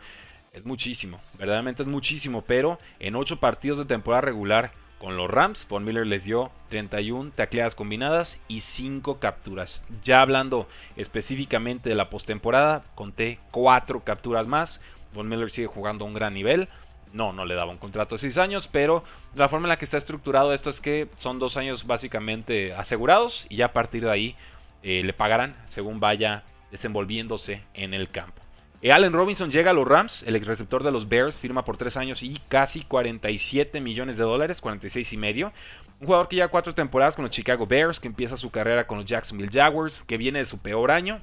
Es 0.52 0.64
muchísimo, 0.64 1.20
verdaderamente 1.36 1.82
es 1.82 1.88
muchísimo, 1.88 2.42
pero 2.42 2.78
en 3.00 3.16
8 3.16 3.40
partidos 3.40 3.78
de 3.78 3.86
temporada 3.86 4.20
regular 4.20 4.70
con 4.98 5.16
los 5.16 5.30
Rams, 5.30 5.66
Von 5.68 5.84
Miller 5.84 6.06
les 6.06 6.24
dio 6.24 6.50
31 6.70 7.30
tacleadas 7.30 7.74
combinadas 7.74 8.38
y 8.48 8.60
5 8.60 9.18
capturas. 9.20 9.82
Ya 10.02 10.20
hablando 10.20 10.68
específicamente 10.96 11.88
de 11.88 11.94
la 11.94 12.10
postemporada, 12.10 12.82
conté 12.94 13.38
4 13.52 14.02
capturas 14.04 14.46
más. 14.46 14.80
Von 15.14 15.28
Miller 15.28 15.50
sigue 15.50 15.68
jugando 15.68 16.04
a 16.04 16.08
un 16.08 16.14
gran 16.14 16.34
nivel. 16.34 16.68
No, 17.12 17.32
no 17.32 17.44
le 17.44 17.54
daba 17.54 17.70
un 17.70 17.78
contrato 17.78 18.16
de 18.16 18.20
6 18.20 18.38
años, 18.38 18.68
pero 18.68 19.04
la 19.34 19.48
forma 19.48 19.66
en 19.66 19.70
la 19.70 19.78
que 19.78 19.84
está 19.84 19.96
estructurado 19.96 20.52
esto 20.52 20.68
es 20.68 20.80
que 20.80 21.08
son 21.16 21.38
2 21.38 21.56
años 21.56 21.86
básicamente 21.86 22.74
asegurados 22.74 23.46
y 23.48 23.56
ya 23.56 23.66
a 23.66 23.72
partir 23.72 24.04
de 24.04 24.10
ahí 24.10 24.36
eh, 24.82 25.02
le 25.04 25.12
pagarán 25.12 25.56
según 25.66 26.00
vaya 26.00 26.44
desenvolviéndose 26.70 27.62
en 27.74 27.94
el 27.94 28.10
campo. 28.10 28.47
Eh, 28.80 28.92
Allen 28.92 29.12
Robinson 29.12 29.50
llega 29.50 29.72
a 29.72 29.74
los 29.74 29.88
Rams, 29.88 30.22
el 30.22 30.36
ex 30.36 30.46
receptor 30.46 30.84
de 30.84 30.92
los 30.92 31.08
Bears, 31.08 31.36
firma 31.36 31.64
por 31.64 31.76
3 31.76 31.96
años 31.96 32.22
y 32.22 32.38
casi 32.48 32.82
47 32.82 33.80
millones 33.80 34.16
de 34.16 34.22
dólares, 34.22 34.60
46 34.60 35.12
y 35.12 35.16
medio. 35.16 35.52
Un 36.00 36.06
jugador 36.06 36.28
que 36.28 36.36
lleva 36.36 36.48
4 36.48 36.76
temporadas 36.76 37.16
con 37.16 37.24
los 37.24 37.32
Chicago 37.32 37.66
Bears, 37.66 37.98
que 37.98 38.06
empieza 38.06 38.36
su 38.36 38.50
carrera 38.50 38.86
con 38.86 38.98
los 38.98 39.06
Jacksonville 39.06 39.50
Jaguars, 39.52 40.04
que 40.04 40.16
viene 40.16 40.38
de 40.38 40.46
su 40.46 40.58
peor 40.58 40.92
año. 40.92 41.20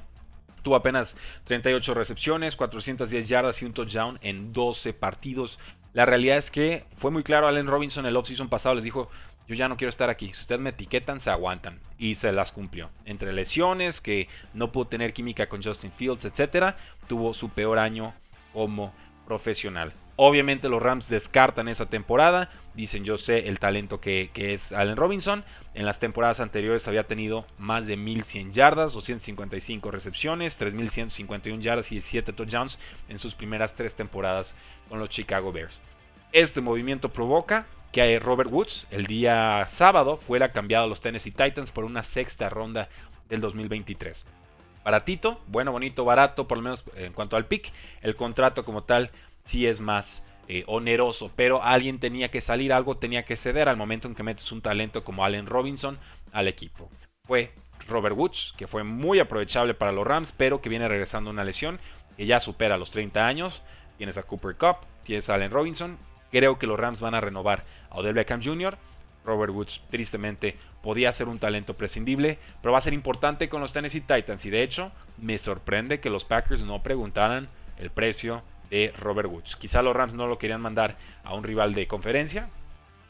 Tuvo 0.64 0.76
apenas 0.76 1.16
38 1.46 1.94
recepciones, 1.94 2.58
410 2.58 3.30
yardas 3.30 3.62
y 3.62 3.66
un 3.66 3.72
touchdown 3.72 4.20
en 4.22 4.52
12 4.52 4.92
partidos. 4.94 5.58
La 5.94 6.06
realidad 6.06 6.38
es 6.38 6.52
que 6.52 6.84
fue 6.98 7.10
muy 7.10 7.24
claro 7.24 7.48
Allen 7.48 7.68
Robinson 7.68 8.06
el 8.06 8.18
offseason 8.18 8.50
pasado, 8.50 8.76
les 8.76 8.84
dijo, 8.84 9.10
yo 9.48 9.56
ya 9.56 9.68
no 9.68 9.78
quiero 9.78 9.90
estar 9.90 10.10
aquí. 10.10 10.28
Si 10.28 10.42
ustedes 10.42 10.62
me 10.62 10.72
etiquetan, 10.72 11.20
se 11.20 11.30
aguantan. 11.30 11.80
Y 11.98 12.16
se 12.16 12.32
las 12.32 12.52
cumplió. 12.52 12.90
Entre 13.06 13.34
lesiones, 13.34 14.02
que 14.02 14.28
no 14.54 14.72
pudo 14.72 14.88
tener 14.88 15.14
química 15.14 15.48
con 15.48 15.62
Justin 15.64 15.92
Fields, 15.92 16.26
etc., 16.26 16.76
tuvo 17.08 17.34
su 17.34 17.50
peor 17.50 17.78
año 17.80 18.14
como 18.54 18.94
profesional. 19.26 19.94
Obviamente 20.18 20.70
los 20.70 20.82
Rams 20.82 21.10
descartan 21.10 21.68
esa 21.68 21.88
temporada. 21.88 22.50
Dicen, 22.74 23.04
yo 23.04 23.18
sé 23.18 23.50
el 23.50 23.60
talento 23.60 24.00
que, 24.00 24.32
es 24.34 24.72
Allen 24.72 24.96
Robinson. 24.96 25.44
En 25.74 25.86
las 25.86 26.00
temporadas 26.00 26.40
anteriores 26.40 26.88
había 26.88 27.06
tenido 27.06 27.46
más 27.58 27.86
de 27.86 27.98
1100 27.98 28.54
yardas, 28.54 28.94
255 28.94 29.92
recepciones, 29.92 30.56
3151 30.56 31.62
yardas 31.62 31.92
y 31.92 32.00
7 32.00 32.32
touchdowns 32.32 32.80
en 33.10 33.20
sus 33.20 33.36
primeras 33.36 33.74
tres 33.74 33.94
temporadas 33.94 34.56
con 34.88 35.00
los 35.00 35.10
Chicago 35.10 35.52
Bears. 35.52 35.82
Este 36.32 36.62
movimiento 36.62 37.10
provoca 37.10 37.68
que 37.96 38.20
Robert 38.20 38.52
Woods 38.52 38.88
el 38.92 39.06
día 39.06 39.64
sábado 39.70 40.18
fuera 40.18 40.52
cambiado 40.52 40.84
a 40.84 40.88
los 40.88 41.00
Tennessee 41.00 41.32
Titans 41.32 41.72
por 41.72 41.86
una 41.86 42.04
sexta 42.04 42.50
ronda 42.50 42.90
del 43.30 43.40
2023. 43.40 44.26
Baratito, 44.84 45.40
bueno, 45.48 45.72
bonito, 45.72 46.04
barato, 46.04 46.46
por 46.46 46.58
lo 46.58 46.64
menos 46.64 46.84
en 46.98 47.14
cuanto 47.14 47.38
al 47.38 47.46
pick. 47.46 47.72
El 48.02 48.16
contrato 48.16 48.66
como 48.66 48.84
tal 48.84 49.12
sí 49.46 49.66
es 49.66 49.80
más 49.80 50.24
eh, 50.50 50.66
oneroso, 50.68 51.32
pero 51.38 51.64
alguien 51.64 51.98
tenía 51.98 52.30
que 52.30 52.42
salir, 52.42 52.74
algo 52.74 52.98
tenía 52.98 53.24
que 53.24 53.38
ceder 53.38 53.70
al 53.70 53.78
momento 53.78 54.10
en 54.10 54.16
que 54.16 54.24
metes 54.24 54.52
un 54.52 54.62
talento 54.62 55.06
como 55.06 55.24
Allen 55.24 55.46
Robinson 55.46 55.98
al 56.34 56.50
equipo. 56.50 56.90
Fue 57.26 57.54
Robert 57.88 58.18
Woods, 58.18 58.54
que 58.58 58.68
fue 58.68 58.84
muy 58.84 59.20
aprovechable 59.20 59.74
para 59.74 59.94
los 59.94 60.06
Rams, 60.06 60.34
pero 60.34 60.60
que 60.60 60.68
viene 60.68 60.90
regresando 60.90 61.30
una 61.30 61.46
lesión 61.46 61.80
que 62.18 62.26
ya 62.26 62.42
supera 62.42 62.78
los 62.78 62.92
30 62.92 63.26
años. 63.26 63.62
Tienes 63.98 64.18
a 64.18 64.24
Cooper 64.24 64.58
Cup, 64.58 64.80
tienes 65.06 65.30
a 65.30 65.36
Allen 65.36 65.52
Robinson. 65.52 65.98
Creo 66.36 66.60
que 66.60 66.68
los 66.68 66.78
Rams 66.78 67.00
van 67.00 67.16
a 67.16 67.22
renovar 67.22 67.62
a 67.90 67.96
Odell 67.96 68.14
Beckham 68.14 68.44
Jr. 68.44 68.78
Robert 69.24 69.54
Woods, 69.54 69.80
tristemente, 69.90 70.58
podía 70.84 71.10
ser 71.14 71.30
un 71.30 71.40
talento 71.40 71.76
prescindible, 71.78 72.40
pero 72.62 72.74
va 72.74 72.80
a 72.80 72.82
ser 72.82 72.92
importante 72.92 73.48
con 73.48 73.62
los 73.62 73.72
Tennessee 73.72 74.02
Titans. 74.02 74.44
Y 74.44 74.50
de 74.50 74.62
hecho, 74.62 74.92
me 75.18 75.38
sorprende 75.38 76.02
que 76.02 76.10
los 76.10 76.26
Packers 76.26 76.66
no 76.66 76.84
preguntaran 76.84 77.48
el 77.78 77.90
precio 77.90 78.44
de 78.70 78.94
Robert 79.00 79.32
Woods. 79.32 79.56
Quizá 79.56 79.82
los 79.82 79.96
Rams 79.96 80.16
no 80.16 80.28
lo 80.28 80.38
querían 80.38 80.60
mandar 80.60 80.98
a 81.24 81.34
un 81.34 81.46
rival 81.46 81.74
de 81.74 81.88
conferencia, 81.88 82.50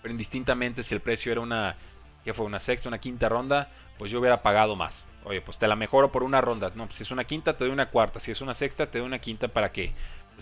pero 0.03 0.12
indistintamente 0.12 0.84
si 0.84 0.94
el 0.94 1.01
precio 1.01 1.32
era 1.32 1.41
una, 1.41 1.77
que 2.24 2.36
fue 2.36 2.46
una 2.46 2.60
sexta, 2.60 2.89
una 2.89 3.00
quinta 3.00 3.27
ronda, 3.27 3.72
pues 3.98 4.12
yo 4.12 4.20
hubiera 4.20 4.44
pagado 4.44 4.75
más. 4.75 5.03
Oye, 5.24 5.41
pues 5.41 5.58
te 5.58 5.67
la 5.67 5.75
mejoro 5.75 6.12
por 6.12 6.22
una 6.22 6.41
ronda. 6.41 6.72
No, 6.75 6.86
pues 6.86 6.98
si 6.98 7.01
es 7.01 7.10
una 7.10 7.24
quinta, 7.24 7.58
te 7.58 7.63
doy 7.63 7.74
una 7.74 7.89
cuarta. 7.89 8.20
Si 8.20 8.29
es 8.29 8.41
una 8.41 8.53
sexta, 8.53 8.86
te 8.86 9.00
doy 9.00 9.08
una 9.08 9.17
quinta 9.17 9.48
para 9.48 9.72
que 9.72 9.94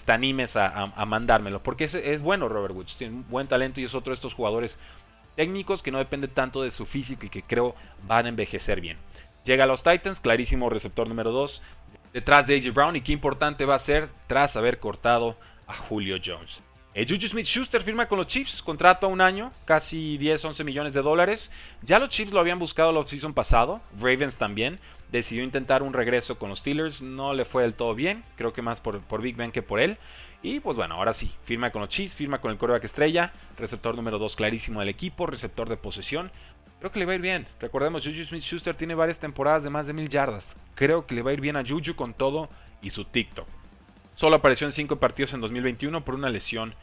te 0.05 0.11
animes 0.11 0.55
a, 0.55 0.87
mandármelo. 1.05 1.61
Porque 1.61 1.85
es, 1.85 2.21
bueno 2.21 2.49
Robert 2.49 2.75
Woods. 2.75 2.95
Tiene 2.95 3.15
un 3.15 3.27
buen 3.29 3.47
talento 3.47 3.79
y 3.81 3.85
es 3.85 3.95
otro 3.95 4.11
de 4.11 4.15
estos 4.15 4.33
jugadores 4.33 4.79
técnicos 5.35 5.81
que 5.81 5.91
no 5.91 5.97
depende 5.97 6.27
tanto 6.27 6.61
de 6.61 6.71
su 6.71 6.85
físico 6.85 7.25
y 7.25 7.29
que 7.29 7.41
creo 7.41 7.75
van 8.07 8.25
a 8.25 8.29
envejecer 8.29 8.81
bien. 8.81 8.97
Llega 9.43 9.65
a 9.65 9.67
los 9.67 9.83
Titans, 9.83 10.19
clarísimo 10.19 10.69
receptor 10.69 11.07
número 11.07 11.31
2 11.31 11.61
detrás 12.13 12.47
de 12.47 12.55
AJ 12.55 12.73
Brown 12.73 12.95
y 12.95 13.01
qué 13.01 13.11
importante 13.11 13.65
va 13.65 13.75
a 13.75 13.79
ser 13.79 14.09
tras 14.27 14.55
haber 14.55 14.77
cortado 14.77 15.35
a 15.67 15.73
Julio 15.73 16.17
Jones. 16.23 16.61
Eh, 16.93 17.07
Juju 17.09 17.27
Smith-Schuster 17.27 17.81
firma 17.81 18.05
con 18.05 18.19
los 18.19 18.27
Chiefs, 18.27 18.61
contrato 18.61 19.07
a 19.07 19.09
un 19.09 19.19
año, 19.19 19.51
casi 19.65 20.19
10-11 20.19 20.63
millones 20.63 20.93
de 20.93 21.01
dólares. 21.01 21.49
Ya 21.81 21.97
los 21.97 22.09
Chiefs 22.09 22.31
lo 22.31 22.39
habían 22.39 22.59
buscado 22.59 22.91
la 22.91 22.99
offseason 22.99 23.33
pasado, 23.33 23.81
Ravens 23.99 24.35
también. 24.35 24.79
Decidió 25.13 25.43
intentar 25.43 25.83
un 25.83 25.93
regreso 25.93 26.39
con 26.39 26.49
los 26.49 26.57
Steelers, 26.57 26.99
no 26.99 27.35
le 27.35 27.45
fue 27.45 27.61
del 27.61 27.75
todo 27.75 27.93
bien, 27.93 28.23
creo 28.35 28.51
que 28.51 28.63
más 28.63 28.81
por, 28.81 29.21
Big 29.21 29.35
Ben 29.35 29.51
que 29.51 29.61
por 29.61 29.79
él. 29.79 29.99
Y 30.41 30.59
pues 30.59 30.75
bueno, 30.75 30.95
ahora 30.95 31.13
sí, 31.13 31.31
firma 31.43 31.69
con 31.69 31.81
los 31.81 31.89
Chiefs, 31.89 32.15
firma 32.15 32.41
con 32.41 32.49
el 32.49 32.57
quarterback 32.57 32.85
estrella, 32.85 33.31
receptor 33.55 33.95
número 33.95 34.17
2 34.17 34.35
clarísimo 34.35 34.79
del 34.79 34.89
equipo, 34.89 35.27
receptor 35.27 35.69
de 35.69 35.77
posesión. 35.77 36.31
Creo 36.79 36.91
que 36.91 36.97
le 36.97 37.05
va 37.05 37.11
a 37.11 37.15
ir 37.15 37.21
bien. 37.21 37.45
Recordemos, 37.59 38.03
Juju 38.03 38.25
Smith-Schuster 38.25 38.75
tiene 38.75 38.95
varias 38.95 39.19
temporadas 39.19 39.61
de 39.61 39.69
más 39.69 39.85
de 39.85 39.93
mil 39.93 40.09
yardas. 40.09 40.57
Creo 40.73 41.05
que 41.05 41.13
le 41.13 41.21
va 41.21 41.29
a 41.29 41.33
ir 41.33 41.41
bien 41.41 41.57
a 41.57 41.63
Juju 41.63 41.93
con 41.95 42.15
todo 42.15 42.49
y 42.81 42.89
su 42.89 43.05
TikTok. 43.05 43.47
Solo 44.15 44.37
apareció 44.37 44.65
en 44.65 44.73
5 44.73 44.95
partidos 44.95 45.35
en 45.35 45.41
2021 45.41 46.03
por 46.03 46.15
una 46.15 46.29
lesión 46.29 46.73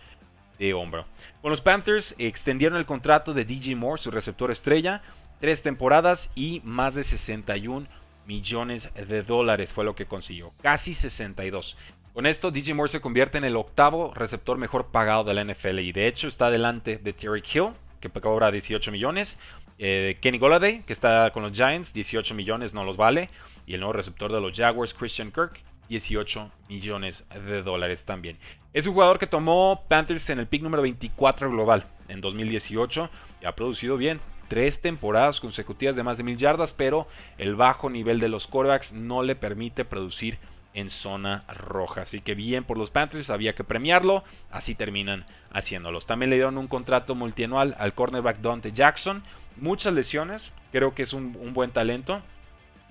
de 0.56 0.72
hombro. 0.72 1.04
Con 1.42 1.50
los 1.50 1.62
Panthers 1.62 2.14
extendieron 2.16 2.78
el 2.78 2.86
contrato 2.86 3.34
de 3.34 3.44
DJ 3.44 3.74
Moore, 3.74 4.00
su 4.00 4.12
receptor 4.12 4.52
estrella, 4.52 5.02
tres 5.40 5.62
temporadas 5.62 6.30
y 6.36 6.60
más 6.62 6.94
de 6.94 7.02
61 7.02 7.88
millones 8.30 8.90
de 8.94 9.24
dólares 9.24 9.72
fue 9.72 9.84
lo 9.84 9.96
que 9.96 10.06
consiguió. 10.06 10.52
Casi 10.62 10.94
62. 10.94 11.76
Con 12.14 12.26
esto, 12.26 12.52
DJ 12.52 12.74
Moore 12.74 12.92
se 12.92 13.00
convierte 13.00 13.38
en 13.38 13.44
el 13.44 13.56
octavo 13.56 14.14
receptor 14.14 14.56
mejor 14.56 14.92
pagado 14.92 15.24
de 15.24 15.34
la 15.34 15.44
NFL 15.44 15.80
y 15.80 15.90
de 15.90 16.06
hecho 16.06 16.28
está 16.28 16.48
delante 16.48 16.98
de 16.98 17.12
Terry 17.12 17.42
Hill, 17.42 17.70
que 17.98 18.08
cobra 18.08 18.52
18 18.52 18.92
millones, 18.92 19.36
eh, 19.78 20.16
Kenny 20.20 20.38
Golladay, 20.38 20.84
que 20.84 20.92
está 20.92 21.32
con 21.32 21.42
los 21.42 21.52
Giants, 21.52 21.92
18 21.92 22.32
millones 22.36 22.72
no 22.72 22.84
los 22.84 22.96
vale, 22.96 23.30
y 23.66 23.74
el 23.74 23.80
nuevo 23.80 23.94
receptor 23.94 24.32
de 24.32 24.40
los 24.40 24.56
Jaguars, 24.56 24.94
Christian 24.94 25.32
Kirk, 25.32 25.64
18 25.88 26.52
millones 26.68 27.24
de 27.34 27.62
dólares 27.62 28.04
también. 28.04 28.38
Es 28.72 28.86
un 28.86 28.92
jugador 28.92 29.18
que 29.18 29.26
tomó 29.26 29.86
Panthers 29.88 30.30
en 30.30 30.38
el 30.38 30.46
pick 30.46 30.62
número 30.62 30.82
24 30.82 31.50
global 31.50 31.84
en 32.06 32.20
2018 32.20 33.10
y 33.42 33.46
ha 33.46 33.56
producido 33.56 33.96
bien. 33.96 34.20
Tres 34.50 34.80
temporadas 34.80 35.38
consecutivas 35.38 35.94
de 35.94 36.02
más 36.02 36.16
de 36.16 36.24
mil 36.24 36.36
yardas, 36.36 36.72
pero 36.72 37.06
el 37.38 37.54
bajo 37.54 37.88
nivel 37.88 38.18
de 38.18 38.28
los 38.28 38.48
quarterbacks 38.48 38.92
no 38.92 39.22
le 39.22 39.36
permite 39.36 39.84
producir 39.84 40.40
en 40.74 40.90
zona 40.90 41.44
roja. 41.46 42.02
Así 42.02 42.20
que 42.20 42.34
bien 42.34 42.64
por 42.64 42.76
los 42.76 42.90
Panthers, 42.90 43.30
había 43.30 43.54
que 43.54 43.62
premiarlo. 43.62 44.24
Así 44.50 44.74
terminan 44.74 45.24
haciéndolos. 45.52 46.04
También 46.04 46.30
le 46.30 46.36
dieron 46.36 46.58
un 46.58 46.66
contrato 46.66 47.14
multianual 47.14 47.76
al 47.78 47.94
cornerback 47.94 48.38
Dante 48.38 48.72
Jackson. 48.72 49.22
Muchas 49.56 49.94
lesiones, 49.94 50.50
creo 50.72 50.96
que 50.96 51.04
es 51.04 51.12
un, 51.12 51.38
un 51.40 51.54
buen 51.54 51.70
talento. 51.70 52.20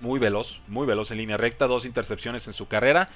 Muy 0.00 0.18
veloz, 0.18 0.62
muy 0.66 0.86
veloz 0.86 1.10
en 1.10 1.18
línea 1.18 1.36
recta, 1.36 1.66
dos 1.66 1.84
intercepciones 1.84 2.46
en 2.46 2.54
su 2.54 2.68
carrera, 2.68 3.10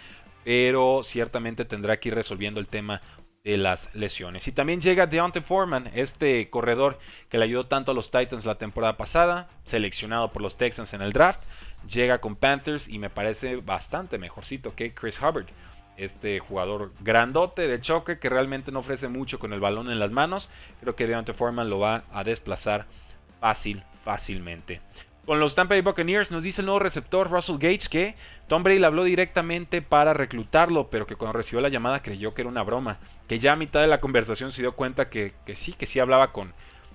pero 0.45 1.01
ciertamente 1.03 1.65
tendrá 1.65 1.99
que 1.99 2.11
ir 2.11 2.15
resolviendo 2.15 2.61
el 2.61 2.69
tema 2.69 3.01
de 3.45 3.59
las 3.59 3.95
lesiones. 3.95 4.49
Y 4.49 4.53
también 4.53 4.81
llega 4.81 5.07
Deontay 5.07 5.43
Foreman, 5.43 5.91
este 5.95 6.49
corredor 6.49 6.99
que 7.29 7.37
le 7.37 7.45
ayudó 7.45 7.67
tanto 7.67 7.93
a 7.93 7.95
los 7.95 8.11
Titans 8.11 8.47
la 8.47 8.55
temporada 8.55 8.97
pasada, 8.97 9.49
seleccionado 9.65 10.33
por 10.33 10.41
los 10.41 10.57
Texans 10.57 10.95
en 10.95 11.03
el 11.03 11.13
draft 11.13 11.43
llega 11.89 12.21
con 12.21 12.37
Panthers 12.37 12.89
y 12.89 12.99
me 12.99 13.11
parece 13.11 13.57
bastante 13.57 14.19
mejorcito 14.19 14.75
que 14.75 14.95
Chris 14.95 15.21
Hubbard. 15.21 15.47
Este 15.97 16.41
jugador 16.41 16.93
grandote 17.01 17.69
de 17.69 17.81
choque 17.81 18.19
que 18.19 18.29
realmente 18.29 18.73
no 18.73 18.81
ofrece 18.81 19.07
mucho 19.07 19.39
con 19.39 19.53
el 19.53 19.61
balón 19.61 19.91
en 19.91 20.01
las 20.01 20.11
manos. 20.11 20.49
Creo 20.81 20.97
que 20.97 21.07
Deontay 21.07 21.35
Foreman 21.35 21.71
lo 21.71 21.79
va 21.79 22.05
a 22.13 22.25
desplazar 22.25 22.87
fácil, 23.41 23.85
fácilmente. 24.05 24.81
Con 25.27 25.41
los 25.41 25.55
Tampa 25.55 25.75
Bay 25.75 25.81
Buccaneers 25.81 26.31
nos 26.33 26.43
dice 26.43 26.61
el 26.61 26.67
nuevo 26.67 26.81
receptor 26.81 27.31
Russell 27.31 27.57
Gates 27.57 27.89
que 27.89 28.15
Tom 28.47 28.63
Brady 28.63 28.79
le 28.79 28.87
habló 28.87 29.05
directamente 29.05 29.81
para 29.81 30.13
reclutarlo, 30.13 30.91
pero 30.91 31.07
que 31.07 31.17
cuando 31.17 31.39
recibió 31.39 31.63
la 31.63 31.71
llamada 31.71 32.03
creyó 32.03 32.35
que 32.35 32.43
era 32.43 32.51
una 32.51 32.63
broma. 32.63 32.99
Que 33.27 33.39
ya 33.39 33.53
a 33.53 33.57
mitad 33.57 33.81
de 33.81 33.87
la 33.87 34.01
conversación 34.01 34.53
se 34.53 34.61
dio 34.61 34.73
cuenta 34.73 35.09
que, 35.09 35.33
que 35.47 35.57
sí, 35.57 35.73
que 35.73 35.87
sí 35.87 35.99
hablaba 35.99 36.31
con, 36.33 36.53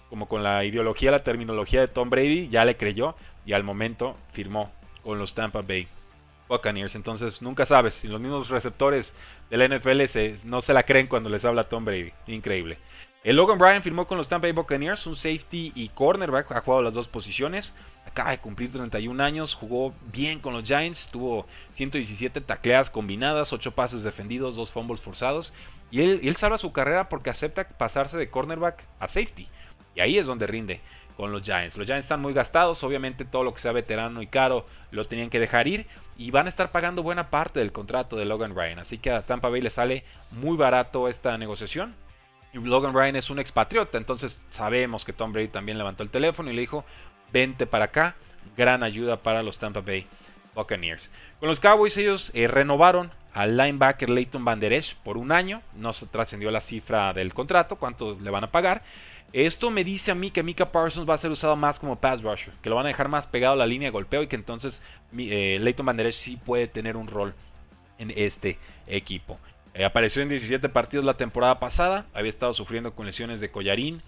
como 0.10 0.28
con 0.28 0.44
la 0.44 0.64
ideología, 0.64 1.10
la 1.10 1.24
terminología 1.24 1.82
de 1.82 1.88
Tom 1.88 2.12
Brady, 2.12 2.50
ya 2.50 2.66
le 2.66 2.78
creyó 2.78 3.16
y 3.48 3.54
al 3.54 3.64
momento 3.64 4.16
firmó 4.32 4.72
con 5.02 5.18
los 5.18 5.34
Tampa 5.34 5.64
Bay 5.64 5.88
Buccaneers. 6.48 6.94
Entonces 6.94 7.42
nunca 7.42 7.66
sabes 7.66 7.96
si 7.96 8.08
los 8.08 8.22
mismos 8.22 8.50
receptores 8.50 9.16
del 9.50 9.76
NFL 9.76 10.02
no 10.46 10.62
se 10.62 10.74
la 10.74 10.84
creen 10.84 11.08
cuando 11.08 11.30
les 11.30 11.46
habla 11.46 11.64
Tom 11.64 11.84
Brady. 11.84 12.12
Increíble. 12.28 12.78
El 13.22 13.36
Logan 13.36 13.58
Bryan 13.58 13.84
firmó 13.84 14.08
con 14.08 14.18
los 14.18 14.30
Tampa 14.30 14.46
Bay 14.46 14.54
Buccaneers, 14.54 15.06
un 15.06 15.16
safety 15.16 15.74
y 15.76 15.90
cornerback, 15.90 16.52
ha 16.54 16.62
jugado 16.62 16.84
las 16.84 16.94
dos 16.94 17.10
posiciones, 17.10 17.76
acaba 18.10 18.32
de 18.32 18.40
cumplir 18.40 18.72
31 18.72 19.24
años, 19.24 19.54
jugó 19.54 19.94
bien 20.12 20.40
con 20.40 20.54
los 20.54 20.64
Giants, 20.64 21.10
tuvo 21.12 21.48
117 21.76 22.42
tacleadas 22.42 22.90
combinadas, 22.90 23.54
8 23.54 23.72
pases 23.72 24.04
defendidos, 24.04 24.56
2 24.56 24.72
fumbles 24.72 25.02
forzados, 25.02 25.54
y 25.90 26.02
él, 26.02 26.20
él 26.24 26.36
salva 26.36 26.58
su 26.58 26.72
carrera 26.72 27.10
porque 27.10 27.30
acepta 27.30 27.68
pasarse 27.68 28.18
de 28.18 28.30
cornerback 28.30 28.84
a 29.00 29.08
safety, 29.08 29.48
y 29.96 30.02
ahí 30.02 30.18
es 30.18 30.28
donde 30.28 30.48
rinde 30.48 30.82
con 31.20 31.34
los 31.34 31.44
Giants. 31.44 31.76
Los 31.76 31.86
Giants 31.86 32.06
están 32.06 32.22
muy 32.22 32.34
gastados, 32.34 32.82
obviamente 32.82 33.26
todo 33.26 33.44
lo 33.44 33.54
que 33.54 33.60
sea 33.60 33.74
veterano 33.74 34.22
y 34.22 34.28
caro 34.28 34.66
lo 34.92 35.04
tenían 35.04 35.30
que 35.30 35.42
dejar 35.42 35.68
ir 35.68 35.86
y 36.18 36.32
van 36.32 36.46
a 36.46 36.50
estar 36.50 36.72
pagando 36.72 37.04
buena 37.04 37.30
parte 37.30 37.60
del 37.60 37.74
contrato 37.74 38.16
de 38.16 38.24
Logan 38.24 38.56
Ryan. 38.56 38.80
Así 38.80 39.00
que 39.00 39.12
a 39.12 39.22
Tampa 39.22 39.50
Bay 39.50 39.60
le 39.60 39.70
sale 39.70 40.06
muy 40.32 40.56
barato 40.56 41.10
esta 41.10 41.38
negociación. 41.38 41.94
Logan 42.54 42.94
Ryan 42.94 43.18
es 43.18 43.30
un 43.30 43.38
expatriota, 43.38 43.98
entonces 43.98 44.42
sabemos 44.50 45.04
que 45.04 45.12
Tom 45.12 45.34
Brady 45.34 45.50
también 45.50 45.78
levantó 45.78 46.04
el 46.04 46.10
teléfono 46.10 46.52
y 46.52 46.54
le 46.54 46.62
dijo, 46.62 46.86
vente 47.32 47.66
para 47.66 47.86
acá, 47.86 48.16
gran 48.58 48.84
ayuda 48.84 49.22
para 49.22 49.44
los 49.44 49.58
Tampa 49.58 49.82
Bay 49.82 50.06
Buccaneers. 50.56 51.10
Con 51.40 51.50
los 51.50 51.60
Cowboys 51.60 51.98
ellos 51.98 52.32
eh, 52.34 52.48
renovaron 52.48 53.12
al 53.34 53.58
linebacker 53.58 54.10
Leighton 54.10 54.44
Van 54.44 54.60
Der 54.60 54.74
Esch 54.74 54.96
por 54.96 55.18
un 55.18 55.32
año, 55.32 55.62
no 55.76 55.94
se 55.94 56.08
trascendió 56.08 56.52
la 56.52 56.62
cifra 56.62 57.14
del 57.14 57.34
contrato, 57.34 57.78
cuánto 57.78 58.18
le 58.20 58.30
van 58.30 58.44
a 58.44 58.52
pagar, 58.52 58.82
esto 59.32 59.70
me 59.70 59.84
dice 59.84 60.12
a 60.12 60.16
mí 60.16 60.32
que 60.32 60.42
Mika 60.42 60.72
Parsons 60.72 61.08
va 61.08 61.14
a 61.14 61.18
ser 61.18 61.30
usado 61.30 61.56
más 61.56 61.80
como 61.80 62.00
pass 62.00 62.24
rusher, 62.24 62.54
que 62.62 62.70
lo 62.70 62.76
van 62.76 62.86
a 62.86 62.90
dejar 62.90 63.10
más 63.10 63.28
pegado 63.28 63.54
a 63.54 63.58
la 63.58 63.68
línea 63.68 63.88
de 63.88 63.92
golpeo 63.92 64.24
y 64.24 64.28
que 64.28 64.36
entonces 64.36 64.82
eh, 65.18 65.60
Leighton 65.62 65.86
Van 65.86 66.12
sí 66.12 66.38
puede 66.38 66.68
tener 66.68 66.98
un 66.98 67.08
rol 67.08 67.36
en 68.00 68.12
este 68.16 68.58
equipo. 68.88 69.38
Eh, 69.76 69.86
apareció 69.86 70.24
en 70.24 70.30
17 70.30 70.68
partidos 70.70 71.06
la 71.06 71.14
temporada 71.14 71.60
pasada, 71.60 72.08
había 72.14 72.30
estado 72.30 72.54
sufriendo 72.54 72.94
con 72.96 73.06
lesiones 73.06 73.40
de 73.40 73.52
collarín, 73.52 74.02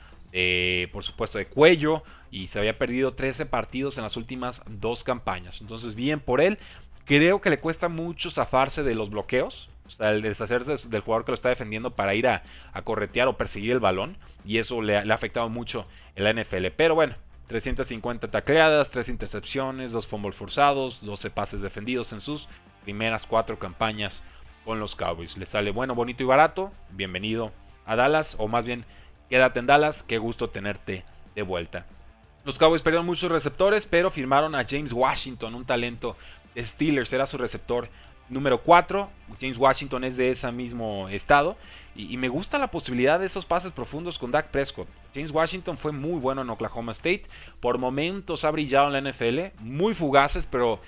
por 0.91 1.03
supuesto 1.03 1.37
de 1.37 1.47
cuello, 1.47 2.03
y 2.31 2.47
se 2.47 2.59
había 2.59 2.77
perdido 2.77 3.13
13 3.13 3.45
partidos 3.45 3.97
en 3.97 4.03
las 4.03 4.17
últimas 4.17 4.63
dos 4.67 5.03
campañas. 5.03 5.61
Entonces, 5.61 5.95
bien 5.95 6.19
por 6.19 6.41
él. 6.41 6.57
Creo 7.05 7.41
que 7.41 7.49
le 7.49 7.57
cuesta 7.57 7.89
mucho 7.89 8.29
zafarse 8.29 8.83
de 8.83 8.95
los 8.95 9.09
bloqueos, 9.09 9.69
O 9.87 9.89
sea, 9.89 10.11
el 10.11 10.21
deshacerse 10.21 10.87
del 10.87 11.01
jugador 11.01 11.25
que 11.25 11.31
lo 11.31 11.35
está 11.35 11.49
defendiendo 11.49 11.93
para 11.93 12.13
ir 12.13 12.27
a, 12.27 12.43
corretear 12.83 13.27
o 13.27 13.37
perseguir 13.37 13.71
el 13.71 13.79
balón. 13.79 14.17
Y 14.45 14.59
eso 14.59 14.81
le, 14.81 15.03
le 15.03 15.11
ha 15.11 15.15
afectado 15.15 15.49
mucho 15.49 15.83
en 16.15 16.23
la 16.23 16.33
NFL. 16.33 16.67
Pero 16.77 16.95
bueno, 16.95 17.15
350 17.47 18.31
tacleadas, 18.31 18.91
3 18.91 19.09
intercepciones, 19.09 19.91
2 19.91 20.07
fumbles 20.07 20.37
forzados, 20.37 21.01
12 21.01 21.31
pases 21.31 21.59
defendidos 21.59 22.13
en 22.13 22.21
sus 22.21 22.47
primeras 22.83 23.27
4 23.27 23.59
campañas 23.59 24.23
con 24.63 24.79
los 24.79 24.95
Cowboys. 24.95 25.37
Le 25.37 25.45
sale 25.45 25.71
bueno, 25.71 25.95
bonito 25.95 26.23
y 26.23 26.25
barato. 26.25 26.71
Bienvenido 26.91 27.51
a 27.85 27.97
Dallas, 27.97 28.35
o 28.39 28.47
más 28.47 28.65
bien, 28.65 28.85
quédate 29.31 29.59
en 29.59 29.65
Dallas. 29.65 30.03
Qué 30.03 30.17
gusto 30.17 30.49
tenerte 30.49 31.05
de 31.33 31.41
vuelta. 31.41 31.85
Los 32.43 32.59
Cowboys 32.59 32.81
perdieron 32.81 33.05
muchos 33.05 33.31
receptores, 33.31 33.87
pero 33.87 34.11
firmaron 34.11 34.53
a 34.55 34.65
James 34.67 34.91
Washington, 34.91 35.55
un 35.55 35.63
talento 35.63 36.17
de 36.53 36.65
Steelers. 36.65 37.13
Era 37.13 37.25
su 37.25 37.37
receptor 37.37 37.87
número 38.27 38.61
4. 38.61 39.09
James 39.39 39.57
Washington 39.57 40.03
es 40.03 40.17
de 40.17 40.31
ese 40.31 40.51
mismo 40.51 41.07
estado. 41.07 41.55
Y, 41.95 42.17
me 42.17 42.27
gusta 42.27 42.59
la 42.59 42.71
posibilidad 42.71 43.19
de 43.19 43.25
esos 43.25 43.45
pases 43.45 43.71
profundos 43.71 44.19
con 44.19 44.31
Dak 44.31 44.49
Prescott. 44.49 44.87
James 45.13 45.31
Washington 45.31 45.77
fue 45.77 45.93
muy 45.93 46.19
bueno 46.19 46.41
en 46.41 46.49
Oklahoma 46.49 46.91
State. 46.91 47.23
Por 47.61 47.77
momentos 47.77 48.43
ha 48.43 48.51
brillado 48.51 48.93
en 48.93 49.01
la 49.01 49.11
NFL. 49.11 49.61
Muy 49.63 49.93
fugaces, 49.93 50.45
pero 50.45 50.81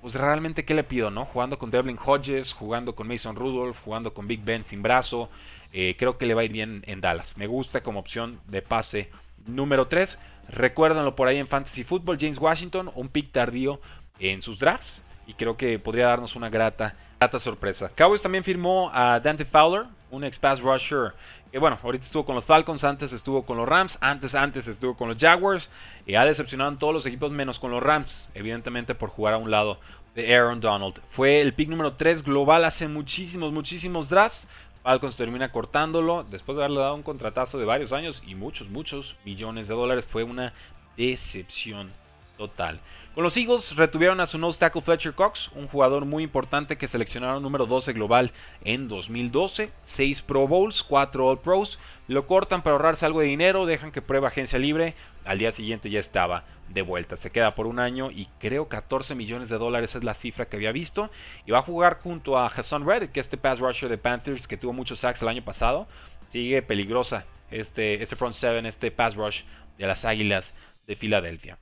pues 0.00 0.14
realmente 0.14 0.64
qué 0.64 0.72
le 0.72 0.84
pido, 0.84 1.10
¿no? 1.10 1.26
Jugando 1.26 1.58
con 1.58 1.70
Devlin 1.70 1.98
Hodges, 2.02 2.54
jugando 2.54 2.94
con 2.94 3.06
Mason 3.06 3.36
Rudolph, 3.36 3.76
jugando 3.84 4.14
con 4.14 4.26
Big 4.26 4.42
Ben 4.42 4.64
sin 4.64 4.82
brazo. 4.82 5.28
Eh, 5.72 5.96
creo 5.98 6.18
que 6.18 6.26
le 6.26 6.34
va 6.34 6.42
a 6.42 6.44
ir 6.44 6.52
bien 6.52 6.82
en 6.86 7.00
Dallas. 7.00 7.36
Me 7.36 7.46
gusta 7.46 7.82
como 7.82 8.00
opción 8.00 8.40
de 8.46 8.62
pase 8.62 9.10
número 9.46 9.86
3. 9.86 10.18
Recuérdenlo 10.48 11.14
por 11.14 11.28
ahí 11.28 11.38
en 11.38 11.46
Fantasy 11.46 11.84
Football. 11.84 12.18
James 12.20 12.38
Washington, 12.38 12.90
un 12.94 13.08
pick 13.08 13.32
tardío 13.32 13.80
en 14.18 14.42
sus 14.42 14.58
drafts 14.58 15.02
y 15.26 15.34
creo 15.34 15.56
que 15.56 15.78
podría 15.78 16.06
darnos 16.06 16.34
una 16.34 16.50
grata, 16.50 16.96
grata 17.18 17.38
sorpresa. 17.38 17.90
Cowboys 17.94 18.22
también 18.22 18.42
firmó 18.42 18.90
a 18.92 19.20
Dante 19.20 19.44
Fowler, 19.44 19.84
un 20.10 20.24
ex 20.24 20.38
pass 20.38 20.60
rusher 20.60 21.12
que 21.50 21.58
bueno, 21.58 21.78
ahorita 21.82 22.04
estuvo 22.04 22.24
con 22.24 22.34
los 22.34 22.46
Falcons, 22.46 22.84
antes 22.84 23.12
estuvo 23.12 23.44
con 23.44 23.56
los 23.56 23.68
Rams, 23.68 23.98
antes 24.00 24.34
antes 24.34 24.68
estuvo 24.68 24.96
con 24.96 25.08
los 25.08 25.18
Jaguars 25.18 25.68
y 26.06 26.14
ha 26.14 26.24
decepcionado 26.24 26.70
en 26.70 26.78
todos 26.78 26.94
los 26.94 27.06
equipos 27.06 27.32
menos 27.32 27.58
con 27.58 27.72
los 27.72 27.82
Rams, 27.82 28.30
evidentemente 28.34 28.94
por 28.94 29.10
jugar 29.10 29.34
a 29.34 29.38
un 29.38 29.50
lado 29.50 29.80
de 30.14 30.34
Aaron 30.34 30.60
Donald. 30.60 31.00
Fue 31.08 31.40
el 31.40 31.52
pick 31.52 31.68
número 31.68 31.94
3 31.94 32.22
global 32.22 32.64
hace 32.64 32.86
muchísimos, 32.86 33.52
muchísimos 33.52 34.08
drafts. 34.08 34.46
Falcons 34.82 35.16
termina 35.16 35.52
cortándolo 35.52 36.24
después 36.24 36.56
de 36.56 36.64
haberle 36.64 36.80
dado 36.80 36.94
un 36.94 37.02
contratazo 37.02 37.58
de 37.58 37.66
varios 37.66 37.92
años 37.92 38.22
y 38.26 38.34
muchos, 38.34 38.70
muchos 38.70 39.16
millones 39.24 39.68
de 39.68 39.74
dólares. 39.74 40.06
Fue 40.06 40.22
una 40.22 40.54
decepción 40.96 41.92
total. 42.38 42.80
Con 43.14 43.24
los 43.24 43.36
Eagles 43.36 43.74
retuvieron 43.74 44.20
a 44.20 44.26
su 44.26 44.38
nose 44.38 44.60
tackle 44.60 44.82
Fletcher 44.82 45.14
Cox, 45.14 45.50
un 45.56 45.66
jugador 45.66 46.04
muy 46.04 46.22
importante 46.22 46.78
que 46.78 46.86
seleccionaron 46.86 47.42
número 47.42 47.66
12 47.66 47.92
global 47.92 48.30
en 48.62 48.86
2012, 48.86 49.72
6 49.82 50.22
Pro 50.22 50.46
Bowls, 50.46 50.84
4 50.84 51.26
All 51.26 51.40
Pros, 51.40 51.80
lo 52.06 52.24
cortan 52.26 52.62
para 52.62 52.74
ahorrarse 52.74 53.04
algo 53.04 53.18
de 53.18 53.26
dinero, 53.26 53.66
dejan 53.66 53.90
que 53.90 54.00
prueba 54.00 54.28
agencia 54.28 54.60
libre, 54.60 54.94
al 55.24 55.38
día 55.38 55.50
siguiente 55.50 55.90
ya 55.90 55.98
estaba 55.98 56.44
de 56.68 56.82
vuelta, 56.82 57.16
se 57.16 57.30
queda 57.30 57.56
por 57.56 57.66
un 57.66 57.80
año 57.80 58.12
y 58.12 58.28
creo 58.38 58.68
14 58.68 59.16
millones 59.16 59.48
de 59.48 59.58
dólares 59.58 59.96
es 59.96 60.04
la 60.04 60.14
cifra 60.14 60.44
que 60.44 60.54
había 60.54 60.70
visto. 60.70 61.10
Y 61.46 61.50
va 61.50 61.58
a 61.58 61.62
jugar 61.62 61.98
junto 62.00 62.38
a 62.38 62.46
Hassan 62.46 62.86
Red, 62.86 63.10
que 63.10 63.18
este 63.18 63.36
pass 63.36 63.58
rusher 63.58 63.88
de 63.88 63.98
Panthers 63.98 64.46
que 64.46 64.56
tuvo 64.56 64.72
muchos 64.72 65.00
sacks 65.00 65.20
el 65.22 65.28
año 65.28 65.42
pasado, 65.42 65.88
sigue 66.28 66.62
peligrosa 66.62 67.26
este, 67.50 68.04
este 68.04 68.14
front 68.14 68.36
seven, 68.36 68.66
este 68.66 68.92
pass 68.92 69.16
rush 69.16 69.42
de 69.78 69.88
las 69.88 70.04
Águilas 70.04 70.54
de 70.86 70.94
Filadelfia. 70.94 71.58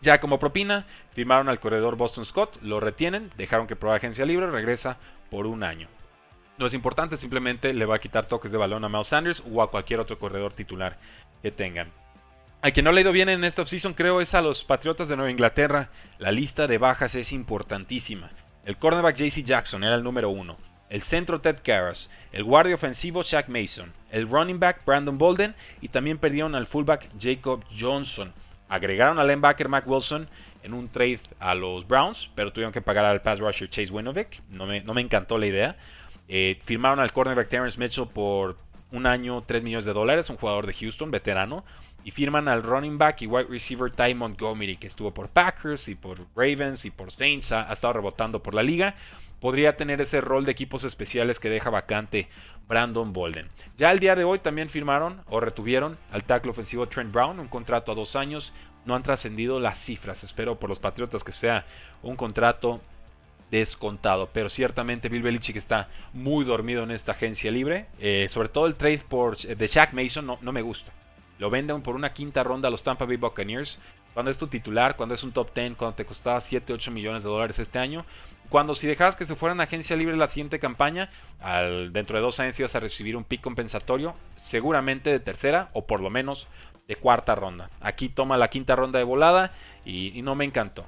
Ya 0.00 0.20
como 0.20 0.38
propina, 0.38 0.86
firmaron 1.12 1.48
al 1.48 1.60
corredor 1.60 1.96
Boston 1.96 2.24
Scott, 2.24 2.58
lo 2.62 2.80
retienen, 2.80 3.30
dejaron 3.36 3.66
que 3.66 3.76
prueba 3.76 3.96
agencia 3.96 4.24
libre, 4.24 4.50
regresa 4.50 4.96
por 5.30 5.46
un 5.46 5.62
año. 5.62 5.88
No 6.56 6.66
es 6.66 6.74
importante, 6.74 7.16
simplemente 7.16 7.72
le 7.72 7.86
va 7.86 7.96
a 7.96 8.00
quitar 8.00 8.26
toques 8.26 8.52
de 8.52 8.58
balón 8.58 8.84
a 8.84 8.88
Miles 8.88 9.08
Sanders 9.08 9.42
o 9.50 9.62
a 9.62 9.70
cualquier 9.70 10.00
otro 10.00 10.18
corredor 10.18 10.52
titular 10.52 10.98
que 11.42 11.50
tengan. 11.50 11.88
A 12.62 12.70
quien 12.70 12.84
no 12.84 12.92
le 12.92 12.98
ha 12.98 13.02
ido 13.02 13.12
bien 13.12 13.30
en 13.30 13.44
esta 13.44 13.62
offseason 13.62 13.94
creo 13.94 14.20
es 14.20 14.34
a 14.34 14.42
los 14.42 14.64
Patriotas 14.64 15.08
de 15.08 15.16
Nueva 15.16 15.30
Inglaterra. 15.30 15.88
La 16.18 16.30
lista 16.30 16.66
de 16.66 16.76
bajas 16.76 17.14
es 17.14 17.32
importantísima. 17.32 18.30
El 18.66 18.76
cornerback 18.76 19.16
JC 19.16 19.42
Jackson 19.42 19.82
era 19.82 19.94
el 19.94 20.02
número 20.02 20.28
uno. 20.28 20.58
El 20.90 21.00
centro 21.00 21.40
Ted 21.40 21.60
Karras, 21.64 22.10
el 22.32 22.44
guardia 22.44 22.74
ofensivo 22.74 23.22
Shaq 23.22 23.48
Mason, 23.48 23.94
el 24.10 24.28
running 24.28 24.60
back 24.60 24.84
Brandon 24.84 25.16
Bolden 25.16 25.54
y 25.80 25.88
también 25.88 26.18
perdieron 26.18 26.54
al 26.54 26.66
fullback 26.66 27.08
Jacob 27.18 27.64
Johnson. 27.78 28.34
Agregaron 28.70 29.18
al 29.18 29.26
linebacker 29.26 29.68
Mac 29.68 29.84
Wilson 29.86 30.28
en 30.62 30.74
un 30.74 30.88
trade 30.88 31.20
a 31.40 31.54
los 31.54 31.86
Browns, 31.86 32.30
pero 32.34 32.52
tuvieron 32.52 32.72
que 32.72 32.80
pagar 32.80 33.04
al 33.04 33.20
pass 33.20 33.40
rusher 33.40 33.68
Chase 33.68 33.92
Winovich. 33.92 34.40
No 34.50 34.64
me, 34.64 34.80
no 34.80 34.94
me 34.94 35.00
encantó 35.00 35.36
la 35.38 35.46
idea. 35.46 35.76
Eh, 36.28 36.58
firmaron 36.64 37.00
al 37.00 37.10
cornerback 37.10 37.48
Terrence 37.48 37.78
Mitchell 37.78 38.06
por 38.06 38.56
un 38.92 39.06
año, 39.06 39.42
3 39.44 39.64
millones 39.64 39.84
de 39.84 39.92
dólares, 39.92 40.30
un 40.30 40.36
jugador 40.36 40.66
de 40.66 40.72
Houston, 40.72 41.10
veterano. 41.10 41.64
Y 42.04 42.12
firman 42.12 42.48
al 42.48 42.62
running 42.62 42.96
back 42.96 43.20
y 43.22 43.26
wide 43.26 43.48
receiver 43.50 43.90
Ty 43.90 44.14
Montgomery, 44.14 44.76
que 44.76 44.86
estuvo 44.86 45.12
por 45.12 45.28
Packers 45.28 45.88
y 45.88 45.96
por 45.96 46.18
Ravens 46.34 46.84
y 46.84 46.90
por 46.90 47.10
Saints, 47.10 47.52
ha 47.52 47.70
estado 47.70 47.94
rebotando 47.94 48.42
por 48.42 48.54
la 48.54 48.62
liga 48.62 48.94
podría 49.40 49.76
tener 49.76 50.00
ese 50.00 50.20
rol 50.20 50.44
de 50.44 50.52
equipos 50.52 50.84
especiales 50.84 51.40
que 51.40 51.50
deja 51.50 51.70
vacante 51.70 52.28
Brandon 52.68 53.12
Bolden. 53.12 53.48
Ya 53.76 53.90
el 53.90 53.98
día 53.98 54.14
de 54.14 54.24
hoy 54.24 54.38
también 54.38 54.68
firmaron 54.68 55.22
o 55.28 55.40
retuvieron 55.40 55.98
al 56.12 56.24
tackle 56.24 56.52
ofensivo 56.52 56.88
Trent 56.88 57.12
Brown, 57.12 57.40
un 57.40 57.48
contrato 57.48 57.92
a 57.92 57.94
dos 57.94 58.14
años. 58.14 58.52
No 58.84 58.94
han 58.94 59.02
trascendido 59.02 59.60
las 59.60 59.78
cifras. 59.78 60.24
Espero 60.24 60.58
por 60.58 60.70
los 60.70 60.78
Patriotas 60.78 61.24
que 61.24 61.32
sea 61.32 61.66
un 62.02 62.16
contrato 62.16 62.80
descontado. 63.50 64.30
Pero 64.32 64.48
ciertamente 64.48 65.08
Bill 65.08 65.22
Belichick 65.22 65.56
está 65.56 65.88
muy 66.12 66.44
dormido 66.44 66.84
en 66.84 66.92
esta 66.92 67.12
agencia 67.12 67.50
libre. 67.50 67.86
Eh, 67.98 68.28
sobre 68.30 68.48
todo 68.48 68.66
el 68.66 68.76
trade 68.76 69.02
por, 69.08 69.36
de 69.36 69.66
Shaq 69.66 69.92
Mason 69.92 70.26
no, 70.26 70.38
no 70.40 70.52
me 70.52 70.62
gusta. 70.62 70.92
Lo 71.38 71.50
venden 71.50 71.82
por 71.82 71.94
una 71.94 72.12
quinta 72.12 72.44
ronda 72.44 72.68
a 72.68 72.70
los 72.70 72.82
Tampa 72.82 73.04
Bay 73.04 73.16
Buccaneers. 73.16 73.78
Cuando 74.14 74.30
es 74.30 74.38
tu 74.38 74.46
titular, 74.46 74.96
cuando 74.96 75.14
es 75.14 75.22
un 75.22 75.32
top 75.32 75.54
10, 75.54 75.76
cuando 75.76 75.94
te 75.94 76.04
costaba 76.04 76.40
7, 76.40 76.72
8 76.72 76.90
millones 76.90 77.22
de 77.22 77.28
dólares 77.28 77.58
este 77.58 77.78
año. 77.78 78.04
Cuando 78.50 78.74
si 78.74 78.88
dejabas 78.88 79.14
que 79.14 79.24
se 79.24 79.36
fuera 79.36 79.54
en 79.54 79.60
agencia 79.60 79.96
libre 79.96 80.16
la 80.16 80.26
siguiente 80.26 80.58
campaña, 80.58 81.08
dentro 81.92 82.16
de 82.16 82.22
dos 82.22 82.40
años 82.40 82.58
ibas 82.58 82.74
a 82.74 82.80
recibir 82.80 83.16
un 83.16 83.22
pick 83.22 83.40
compensatorio, 83.40 84.14
seguramente 84.36 85.08
de 85.08 85.20
tercera 85.20 85.70
o 85.72 85.86
por 85.86 86.00
lo 86.00 86.10
menos 86.10 86.48
de 86.88 86.96
cuarta 86.96 87.36
ronda. 87.36 87.70
Aquí 87.80 88.08
toma 88.08 88.36
la 88.36 88.50
quinta 88.50 88.74
ronda 88.74 88.98
de 88.98 89.04
volada 89.04 89.52
y, 89.84 90.20
no 90.22 90.34
me 90.34 90.44
encantó. 90.44 90.84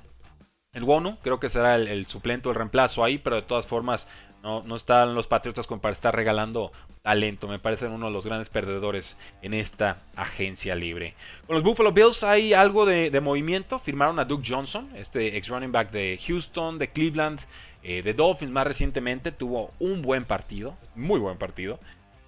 El 0.72 0.82
Wonu 0.82 1.18
creo 1.20 1.38
que 1.38 1.50
será 1.50 1.76
el, 1.76 1.86
el, 1.86 2.06
suplente 2.06 2.48
o 2.48 2.50
el 2.50 2.56
reemplazo 2.56 3.04
ahí, 3.04 3.18
pero 3.18 3.36
de 3.36 3.42
todas 3.42 3.68
formas 3.68 4.08
no, 4.42 4.60
no 4.62 4.76
están 4.76 5.14
los 5.14 5.26
Patriotas 5.26 5.66
como 5.66 5.80
para 5.80 5.92
estar 5.92 6.14
regalando 6.14 6.72
talento. 7.02 7.48
Me 7.48 7.58
parecen 7.58 7.92
uno 7.92 8.06
de 8.06 8.12
los 8.12 8.26
grandes 8.26 8.50
perdedores 8.50 9.16
en 9.42 9.54
esta 9.54 9.98
agencia 10.16 10.74
libre. 10.74 11.14
Con 11.46 11.54
los 11.54 11.62
Buffalo 11.62 11.92
Bills 11.92 12.24
hay 12.24 12.52
algo 12.52 12.84
de, 12.86 13.20
movimiento. 13.20 13.78
Firmaron 13.78 14.18
a 14.18 14.24
Duke 14.24 14.46
Johnson, 14.46 14.88
este 14.96 15.36
ex 15.36 15.48
running 15.48 15.72
back 15.72 15.90
de 15.90 16.18
Houston, 16.26 16.78
de 16.78 16.88
Cleveland, 16.90 17.40
eh, 17.82 18.02
de 18.02 18.14
Dolphins 18.14 18.52
más 18.52 18.66
recientemente. 18.66 19.30
Tuvo 19.32 19.70
un 19.78 20.02
buen 20.02 20.24
partido, 20.24 20.76
muy 20.94 21.20
buen 21.20 21.38
partido. 21.38 21.78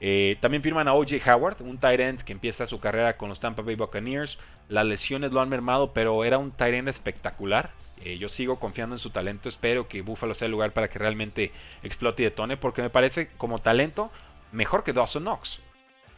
Eh, 0.00 0.36
también 0.40 0.62
firman 0.62 0.86
a 0.86 0.94
OJ 0.94 1.14
Howard, 1.26 1.62
un 1.62 1.78
tight 1.78 2.00
end 2.00 2.22
que 2.22 2.32
empieza 2.32 2.66
su 2.66 2.78
carrera 2.78 3.16
con 3.16 3.28
los 3.28 3.40
Tampa 3.40 3.62
Bay 3.62 3.74
Buccaneers. 3.74 4.38
Las 4.68 4.84
lesiones 4.84 5.32
lo 5.32 5.40
han 5.40 5.48
mermado, 5.48 5.92
pero 5.92 6.24
era 6.24 6.38
un 6.38 6.50
tight 6.50 6.74
end 6.74 6.88
espectacular. 6.88 7.70
Eh, 8.02 8.18
yo 8.18 8.28
sigo 8.28 8.58
confiando 8.58 8.94
en 8.94 8.98
su 8.98 9.10
talento. 9.10 9.48
Espero 9.48 9.88
que 9.88 10.02
Buffalo 10.02 10.34
sea 10.34 10.46
el 10.46 10.52
lugar 10.52 10.72
para 10.72 10.88
que 10.88 10.98
realmente 10.98 11.52
explote 11.82 12.22
y 12.22 12.24
detone. 12.24 12.56
Porque 12.56 12.82
me 12.82 12.90
parece 12.90 13.28
como 13.36 13.58
talento 13.58 14.10
mejor 14.52 14.84
que 14.84 14.92
Dawson 14.92 15.24
Knox. 15.24 15.60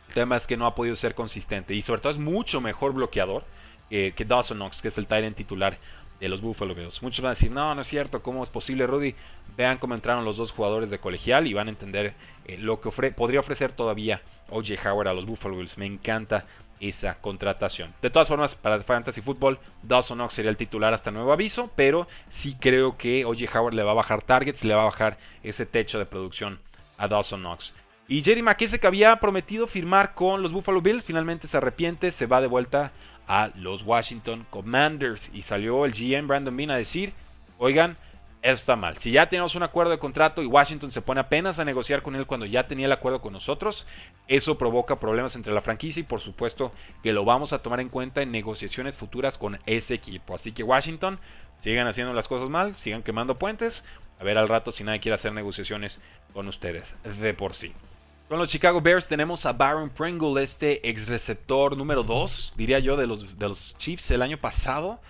El 0.08 0.14
tema 0.14 0.36
es 0.36 0.46
que 0.46 0.56
no 0.56 0.66
ha 0.66 0.74
podido 0.74 0.96
ser 0.96 1.14
consistente. 1.14 1.74
Y 1.74 1.82
sobre 1.82 2.00
todo 2.00 2.10
es 2.10 2.18
mucho 2.18 2.60
mejor 2.60 2.92
bloqueador 2.92 3.44
que 3.88 4.24
Dawson 4.26 4.58
Knox, 4.58 4.82
que 4.82 4.88
es 4.88 4.98
el 4.98 5.06
Tyrant 5.06 5.36
titular 5.36 5.78
de 6.20 6.28
los 6.28 6.40
Buffalo 6.40 6.74
Bills. 6.74 7.02
Muchos 7.02 7.22
van 7.22 7.30
a 7.30 7.34
decir, 7.34 7.50
no, 7.50 7.74
no 7.74 7.80
es 7.80 7.86
cierto, 7.86 8.22
¿cómo 8.22 8.42
es 8.42 8.50
posible, 8.50 8.86
Rudy? 8.86 9.14
Vean 9.56 9.78
cómo 9.78 9.94
entraron 9.94 10.24
los 10.24 10.36
dos 10.36 10.52
jugadores 10.52 10.90
de 10.90 10.98
colegial 10.98 11.46
y 11.46 11.54
van 11.54 11.68
a 11.68 11.70
entender 11.70 12.14
eh, 12.46 12.56
lo 12.58 12.80
que 12.80 12.90
podría 13.12 13.40
ofrecer 13.40 13.72
todavía 13.72 14.22
OJ 14.50 14.86
Howard 14.86 15.08
a 15.08 15.14
los 15.14 15.26
Buffalo 15.26 15.56
Bills. 15.56 15.78
Me 15.78 15.86
encanta 15.86 16.46
esa 16.80 17.14
contratación. 17.20 17.92
De 18.02 18.10
todas 18.10 18.28
formas, 18.28 18.54
para 18.54 18.80
Fantasy 18.80 19.20
Football, 19.20 19.58
Dawson 19.82 20.18
Knox 20.18 20.34
sería 20.34 20.50
el 20.50 20.56
titular 20.56 20.92
hasta 20.92 21.10
nuevo 21.10 21.32
aviso, 21.32 21.70
pero 21.76 22.06
sí 22.28 22.56
creo 22.58 22.96
que 22.96 23.24
OJ 23.24 23.54
Howard 23.54 23.74
le 23.74 23.82
va 23.82 23.92
a 23.92 23.94
bajar 23.94 24.22
targets, 24.22 24.64
le 24.64 24.74
va 24.74 24.82
a 24.82 24.86
bajar 24.86 25.18
ese 25.42 25.66
techo 25.66 25.98
de 25.98 26.06
producción 26.06 26.60
a 26.98 27.08
Dawson 27.08 27.40
Knox. 27.40 27.74
Y 28.08 28.22
Jerry 28.22 28.42
McKissick 28.42 28.84
había 28.84 29.16
prometido 29.16 29.66
firmar 29.66 30.14
con 30.14 30.42
los 30.42 30.52
Buffalo 30.52 30.80
Bills, 30.80 31.04
finalmente 31.04 31.48
se 31.48 31.56
arrepiente, 31.56 32.12
se 32.12 32.26
va 32.26 32.40
de 32.40 32.46
vuelta 32.46 32.92
a 33.26 33.50
los 33.56 33.82
Washington 33.82 34.46
Commanders 34.50 35.30
y 35.34 35.42
salió 35.42 35.84
el 35.84 35.92
GM 35.92 36.28
Brandon 36.28 36.56
Bean 36.56 36.70
a 36.70 36.76
decir, 36.76 37.12
oigan, 37.58 37.96
está 38.52 38.76
mal. 38.76 38.96
Si 38.98 39.11
ya 39.11 39.28
tenemos 39.28 39.54
un 39.54 39.62
acuerdo 39.62 39.90
de 39.90 39.98
contrato 39.98 40.42
y 40.42 40.46
Washington 40.46 40.92
se 40.92 41.02
pone 41.02 41.20
apenas 41.20 41.59
a 41.59 41.64
negociar 41.64 42.02
con 42.02 42.14
él 42.16 42.26
cuando 42.26 42.46
ya 42.46 42.66
tenía 42.66 42.87
el 42.87 42.92
acuerdo 42.92 43.20
con 43.20 43.32
nosotros, 43.32 43.87
eso 44.28 44.59
provoca 44.59 45.00
problemas 45.00 45.37
entre 45.37 45.52
la 45.52 45.61
franquicia 45.61 46.00
y 46.00 46.04
por 46.04 46.20
supuesto 46.20 46.72
que 47.02 47.12
lo 47.12 47.24
vamos 47.24 47.52
a 47.52 47.59
tomar 47.59 47.80
en 47.80 47.88
cuenta 47.88 48.22
en 48.22 48.30
negociaciones 48.30 48.96
futuras 48.96 49.38
con 49.38 49.59
ese 49.66 49.94
equipo. 49.94 50.35
Así 50.35 50.52
que 50.52 50.62
Washington, 50.62 51.18
sigan 51.59 51.87
haciendo 51.87 52.12
las 52.12 52.28
cosas 52.28 52.48
mal, 52.48 52.76
sigan 52.76 53.02
quemando 53.02 53.37
puentes. 53.37 53.85
A 54.18 54.24
ver 54.24 54.38
al 54.38 54.48
rato 54.48 54.72
si 54.72 54.85
nadie 54.85 55.00
quiere 55.00 55.14
hacer 55.14 55.32
negociaciones 55.32 56.00
con 56.32 56.48
ustedes 56.48 56.94
de 57.20 57.35
por 57.35 57.54
sí. 57.54 57.72
Con 58.28 58.40
los 58.40 58.48
Chicago 58.48 58.80
Bears 58.80 59.06
tenemos 59.06 59.46
a 59.46 59.52
Baron 59.52 59.88
Pringle, 59.88 60.42
este 60.42 60.88
ex 60.88 61.06
receptor 61.06 61.76
número 61.76 62.02
2, 62.02 62.54
diría 62.56 62.80
yo, 62.80 62.96
de 62.96 63.06
los, 63.06 63.38
de 63.38 63.48
los 63.48 63.78
Chiefs 63.78 64.11
el 64.11 64.20
año 64.20 64.37
pasado. 64.37 65.00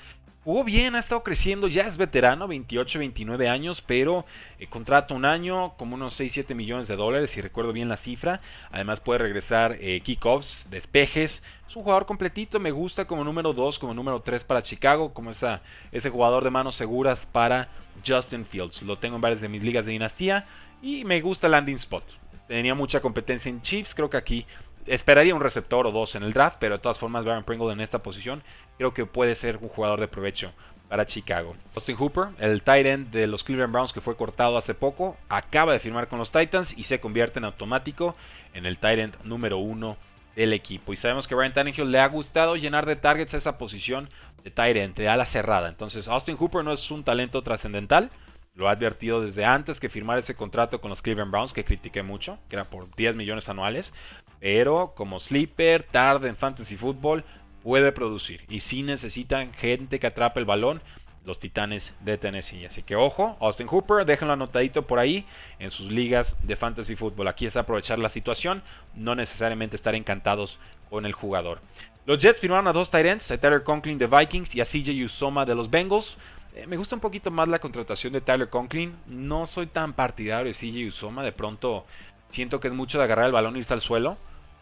Jugó 0.46 0.62
bien, 0.62 0.94
ha 0.94 1.00
estado 1.00 1.24
creciendo, 1.24 1.66
ya 1.66 1.88
es 1.88 1.96
veterano, 1.96 2.46
28, 2.46 3.00
29 3.00 3.48
años, 3.48 3.82
pero 3.82 4.24
eh, 4.60 4.68
contrato 4.68 5.12
un 5.12 5.24
año, 5.24 5.74
como 5.76 5.96
unos 5.96 6.14
6, 6.14 6.34
7 6.34 6.54
millones 6.54 6.86
de 6.86 6.94
dólares, 6.94 7.30
si 7.30 7.40
recuerdo 7.40 7.72
bien 7.72 7.88
la 7.88 7.96
cifra. 7.96 8.40
Además 8.70 9.00
puede 9.00 9.18
regresar 9.18 9.76
eh, 9.80 10.00
kickoffs, 10.02 10.68
despejes. 10.70 11.42
Es 11.66 11.74
un 11.74 11.82
jugador 11.82 12.06
completito, 12.06 12.60
me 12.60 12.70
gusta 12.70 13.08
como 13.08 13.24
número 13.24 13.54
2, 13.54 13.80
como 13.80 13.92
número 13.92 14.20
3 14.20 14.44
para 14.44 14.62
Chicago, 14.62 15.12
como 15.12 15.32
esa, 15.32 15.62
ese 15.90 16.10
jugador 16.10 16.44
de 16.44 16.50
manos 16.50 16.76
seguras 16.76 17.26
para 17.26 17.68
Justin 18.06 18.46
Fields. 18.46 18.82
Lo 18.82 18.96
tengo 18.96 19.16
en 19.16 19.22
varias 19.22 19.40
de 19.40 19.48
mis 19.48 19.64
ligas 19.64 19.84
de 19.84 19.90
dinastía 19.90 20.46
y 20.80 21.04
me 21.04 21.20
gusta 21.22 21.48
landing 21.48 21.74
spot. 21.74 22.04
Tenía 22.46 22.76
mucha 22.76 23.00
competencia 23.00 23.48
en 23.48 23.62
Chiefs, 23.62 23.96
creo 23.96 24.08
que 24.08 24.16
aquí 24.16 24.46
esperaría 24.86 25.34
un 25.34 25.40
receptor 25.40 25.86
o 25.86 25.90
dos 25.90 26.14
en 26.14 26.22
el 26.22 26.32
draft, 26.32 26.56
pero 26.60 26.76
de 26.76 26.82
todas 26.82 26.98
formas 26.98 27.24
Baron 27.24 27.44
Pringle 27.44 27.72
en 27.72 27.80
esta 27.80 28.02
posición 28.02 28.42
creo 28.78 28.94
que 28.94 29.06
puede 29.06 29.34
ser 29.34 29.58
un 29.58 29.68
jugador 29.68 30.00
de 30.00 30.08
provecho 30.08 30.52
para 30.88 31.06
Chicago. 31.06 31.56
Austin 31.74 31.96
Hooper, 31.96 32.28
el 32.38 32.62
tight 32.62 32.86
end 32.86 33.10
de 33.10 33.26
los 33.26 33.44
Cleveland 33.44 33.72
Browns 33.72 33.92
que 33.92 34.00
fue 34.00 34.16
cortado 34.16 34.56
hace 34.56 34.74
poco, 34.74 35.16
acaba 35.28 35.72
de 35.72 35.80
firmar 35.80 36.08
con 36.08 36.18
los 36.18 36.30
Titans 36.30 36.76
y 36.76 36.84
se 36.84 37.00
convierte 37.00 37.38
en 37.38 37.44
automático 37.44 38.14
en 38.54 38.66
el 38.66 38.78
tight 38.78 38.98
end 38.98 39.16
número 39.24 39.58
uno 39.58 39.96
del 40.36 40.52
equipo. 40.52 40.92
Y 40.92 40.96
sabemos 40.96 41.26
que 41.26 41.34
Ryan 41.34 41.54
Tannehill 41.54 41.90
le 41.90 41.98
ha 41.98 42.06
gustado 42.08 42.56
llenar 42.56 42.86
de 42.86 42.96
targets 42.96 43.34
a 43.34 43.38
esa 43.38 43.58
posición 43.58 44.08
de 44.44 44.50
tight 44.50 44.76
end, 44.76 44.94
de 44.94 45.08
ala 45.08 45.26
cerrada. 45.26 45.68
Entonces 45.68 46.08
Austin 46.08 46.36
Hooper 46.36 46.62
no 46.62 46.72
es 46.72 46.90
un 46.90 47.02
talento 47.02 47.42
trascendental. 47.42 48.10
Lo 48.56 48.68
ha 48.68 48.72
advertido 48.72 49.20
desde 49.20 49.44
antes 49.44 49.78
que 49.78 49.88
firmar 49.88 50.18
ese 50.18 50.34
contrato 50.34 50.80
con 50.80 50.88
los 50.88 51.02
Cleveland 51.02 51.30
Browns, 51.30 51.52
que 51.52 51.64
critiqué 51.64 52.02
mucho, 52.02 52.38
que 52.48 52.56
era 52.56 52.64
por 52.64 52.94
10 52.96 53.14
millones 53.14 53.48
anuales. 53.48 53.92
Pero 54.40 54.94
como 54.96 55.18
sleeper, 55.18 55.84
tarde 55.84 56.28
en 56.28 56.36
fantasy 56.36 56.76
football, 56.76 57.22
puede 57.62 57.92
producir. 57.92 58.44
Y 58.48 58.60
si 58.60 58.82
necesitan 58.82 59.52
gente 59.52 60.00
que 60.00 60.06
atrape 60.06 60.40
el 60.40 60.46
balón, 60.46 60.80
los 61.26 61.40
Titanes 61.40 61.92
de 62.00 62.16
Tennessee. 62.16 62.64
Así 62.64 62.82
que 62.82 62.96
ojo, 62.96 63.36
Austin 63.40 63.66
Hooper, 63.66 64.06
déjenlo 64.06 64.32
anotadito 64.32 64.82
por 64.82 64.98
ahí 64.98 65.26
en 65.58 65.70
sus 65.70 65.90
ligas 65.90 66.36
de 66.42 66.56
fantasy 66.56 66.94
football. 66.94 67.28
Aquí 67.28 67.44
es 67.44 67.56
aprovechar 67.56 67.98
la 67.98 68.08
situación, 68.08 68.62
no 68.94 69.14
necesariamente 69.14 69.76
estar 69.76 69.94
encantados 69.94 70.58
con 70.88 71.04
el 71.04 71.12
jugador. 71.12 71.60
Los 72.06 72.18
Jets 72.18 72.40
firmaron 72.40 72.68
a 72.68 72.72
dos 72.72 72.90
Titans, 72.90 73.28
a 73.32 73.38
Tyler 73.38 73.64
Conklin 73.64 73.98
de 73.98 74.06
Vikings 74.06 74.54
y 74.54 74.60
a 74.60 74.64
CJ 74.64 75.04
Usoma 75.04 75.44
de 75.44 75.56
los 75.56 75.68
Bengals. 75.68 76.16
Eh, 76.56 76.66
me 76.66 76.78
gusta 76.78 76.94
un 76.94 77.00
poquito 77.00 77.30
más 77.30 77.48
la 77.48 77.58
contratación 77.58 78.14
de 78.14 78.22
Tyler 78.22 78.48
Conklin. 78.48 78.96
No 79.06 79.44
soy 79.44 79.66
tan 79.66 79.92
partidario 79.92 80.46
de 80.46 80.54
CJ 80.54 80.88
Usoma. 80.88 81.22
De 81.22 81.32
pronto 81.32 81.84
siento 82.30 82.60
que 82.60 82.68
es 82.68 82.74
mucho 82.74 82.96
de 82.96 83.04
agarrar 83.04 83.26
el 83.26 83.32
balón 83.32 83.56
e 83.56 83.58
irse 83.58 83.74
al 83.74 83.82
suelo 83.82 84.16